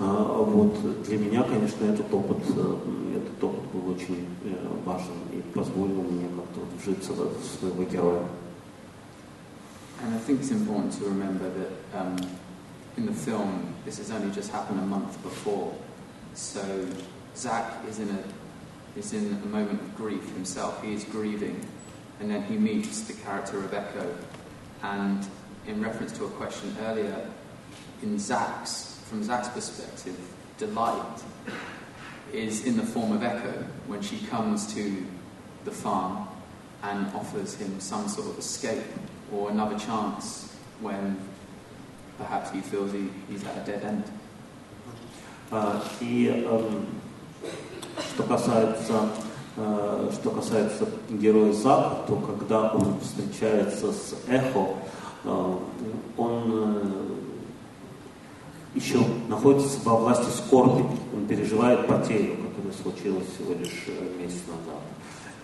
Э, 0.00 0.04
вот 0.04 1.02
для 1.04 1.18
меня, 1.18 1.42
конечно, 1.42 1.84
этот 1.84 2.12
опыт, 2.12 2.38
э, 2.56 2.76
этот 3.16 3.44
опыт 3.44 3.64
был 3.72 3.92
очень 3.92 4.26
э, 4.44 4.54
важен 4.84 5.14
и 5.32 5.40
позволил 5.54 6.02
мне 6.02 6.28
как-то 6.28 6.60
вжиться 6.76 7.12
в 7.12 7.58
своего 7.58 7.84
героя. 7.84 8.22
And 10.00 10.14
I 10.14 10.18
think 10.18 10.40
it's 10.40 10.52
important 10.52 10.92
to 11.00 11.04
remember 11.06 11.50
that 11.50 12.00
um, 12.00 12.16
in 12.96 13.06
the 13.06 13.12
film, 13.12 13.74
this 13.84 13.98
has 13.98 14.12
only 14.12 14.30
just 14.30 14.52
happened 14.52 14.78
a 14.78 14.86
month 14.86 15.20
before. 15.24 15.72
So 16.34 16.86
Zach 17.34 17.84
is 17.88 17.98
in 17.98 18.10
a 18.10 18.98
is 18.98 19.12
in 19.12 19.40
a 19.44 19.46
moment 19.46 19.80
of 19.80 19.96
grief 19.96 20.22
himself. 20.34 20.82
He 20.82 20.92
is 20.92 21.04
grieving, 21.04 21.64
and 22.20 22.30
then 22.30 22.42
he 22.44 22.56
meets 22.56 23.02
the 23.02 23.12
character 23.12 23.58
of 23.58 23.72
Echo. 23.74 24.14
And 24.82 25.26
in 25.66 25.82
reference 25.82 26.12
to 26.18 26.24
a 26.24 26.30
question 26.30 26.76
earlier, 26.82 27.28
in 28.02 28.18
Zach's 28.18 28.98
from 29.08 29.24
Zach's 29.24 29.48
perspective, 29.48 30.18
delight 30.58 31.22
is 32.32 32.66
in 32.66 32.76
the 32.76 32.82
form 32.82 33.12
of 33.12 33.22
Echo 33.22 33.64
when 33.86 34.02
she 34.02 34.18
comes 34.26 34.72
to 34.74 35.06
the 35.64 35.70
farm 35.70 36.28
and 36.82 37.06
offers 37.14 37.54
him 37.54 37.80
some 37.80 38.06
sort 38.06 38.28
of 38.28 38.38
escape 38.38 38.84
or 39.32 39.50
another 39.50 39.78
chance 39.78 40.54
when 40.80 41.16
perhaps 42.18 42.50
he 42.50 42.60
feels 42.60 42.92
he, 42.92 43.08
he's 43.30 43.44
at 43.44 43.56
a 43.56 43.64
dead 43.64 43.82
end. 43.82 44.04
И 46.00 46.46
что 48.12 48.22
касается 48.24 49.08
что 50.12 50.30
касается 50.30 50.86
героя 51.08 51.52
Зак, 51.52 52.06
то 52.06 52.16
когда 52.16 52.70
он 52.72 53.00
встречается 53.00 53.92
с 53.92 54.14
Эхо, 54.28 54.76
он 56.16 57.18
еще 58.75 58.99
находится 59.27 59.77
во 59.83 59.97
власти 59.97 60.29
скорби, 60.35 60.83
он 61.15 61.27
переживает 61.27 61.87
потерю, 61.87 62.35
которая 62.47 62.73
случилась 62.81 63.27
всего 63.35 63.53
лишь 63.53 63.85
месяц 64.19 64.41
назад. 64.47 64.81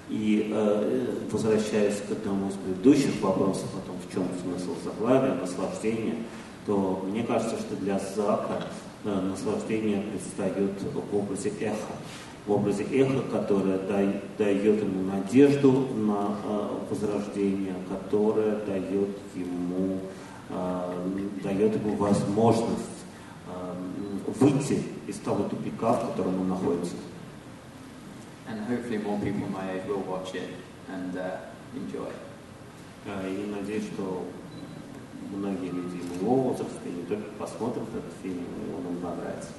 И 0.10 0.52
возвращаясь 1.32 2.02
к 2.08 2.12
одному 2.12 2.50
из 2.50 2.56
предыдущих 2.56 3.22
вопросов 3.22 3.68
о 3.76 3.88
том, 3.88 3.96
в 4.08 4.12
чем 4.12 4.24
смысл 4.42 4.74
заглавия, 4.84 5.36
наслаждения, 5.36 6.16
то 6.70 7.04
мне 7.10 7.24
кажется, 7.24 7.58
что 7.58 7.76
для 7.78 8.00
Зака 8.00 8.64
э, 9.04 9.22
наслаждение 9.22 10.02
предстает 10.02 10.72
в 10.82 11.16
образе 11.16 11.52
эха. 11.60 11.96
В 12.46 12.52
образе 12.52 12.84
эха, 12.84 13.22
которое 13.32 13.80
дает 14.38 14.84
ему 14.84 15.12
надежду 15.12 15.88
на 15.96 16.36
э, 16.44 16.68
возрождение, 16.92 17.74
которое 17.90 18.58
дает 18.66 19.18
ему, 19.36 20.00
э, 20.50 20.94
дает 21.44 21.76
ему 21.76 21.96
возможность 21.96 22.99
э, 22.99 22.99
выйти 24.28 24.84
из 25.08 25.18
того 25.18 25.50
тупика, 25.50 25.94
в 25.94 26.08
котором 26.08 26.42
он 26.42 26.50
находится. 26.50 26.96
And 28.48 28.66
hopefully 28.68 28.98
more 28.98 29.20
people 29.20 29.48
my 29.48 29.72
age 29.72 29.86
will 29.88 30.04
watch 30.08 30.34
it 30.34 30.50
and 30.88 31.16
uh, 31.16 31.38
enjoy. 31.76 32.12
И 33.06 33.56
надеюсь, 33.56 33.86
что 33.94 34.26
многие 35.32 35.70
люди 35.70 36.04
моего 36.10 36.36
возраста 36.36 36.80
и 36.86 36.90
не 36.90 37.04
только 37.04 37.30
посмотрят 37.38 37.88
этот 37.90 38.14
фильм, 38.22 38.44
и 38.44 38.74
он 38.74 38.94
им 38.94 39.02
понравится. 39.02 39.50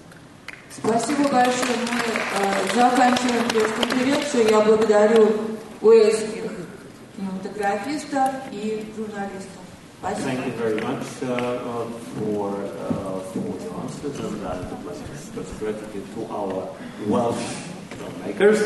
Спасибо 0.70 1.28
большое. 1.28 1.76
Мы 1.90 2.00
э, 2.38 2.74
заканчиваем 2.74 3.48
пресс-конференцию. 3.48 4.50
Я 4.50 4.60
благодарю 4.60 5.32
уэльских 5.80 6.44
кинематографистов 7.16 8.30
и 8.52 8.92
журналистов. 8.96 9.59
Thank 10.02 10.46
you 10.46 10.52
very 10.52 10.80
much 10.80 11.22
uh, 11.22 11.26
uh, 11.26 11.84
for, 11.90 12.56
uh, 12.56 13.20
for 13.20 13.62
your 13.62 13.80
answers, 13.82 14.18
and 14.18 14.46
uh, 14.46 14.66
it 14.72 14.78
was, 14.86 14.98
gratitude 15.58 16.14
to 16.14 16.26
our 16.32 16.74
Welsh 17.06 17.36
filmmakers. 17.90 18.60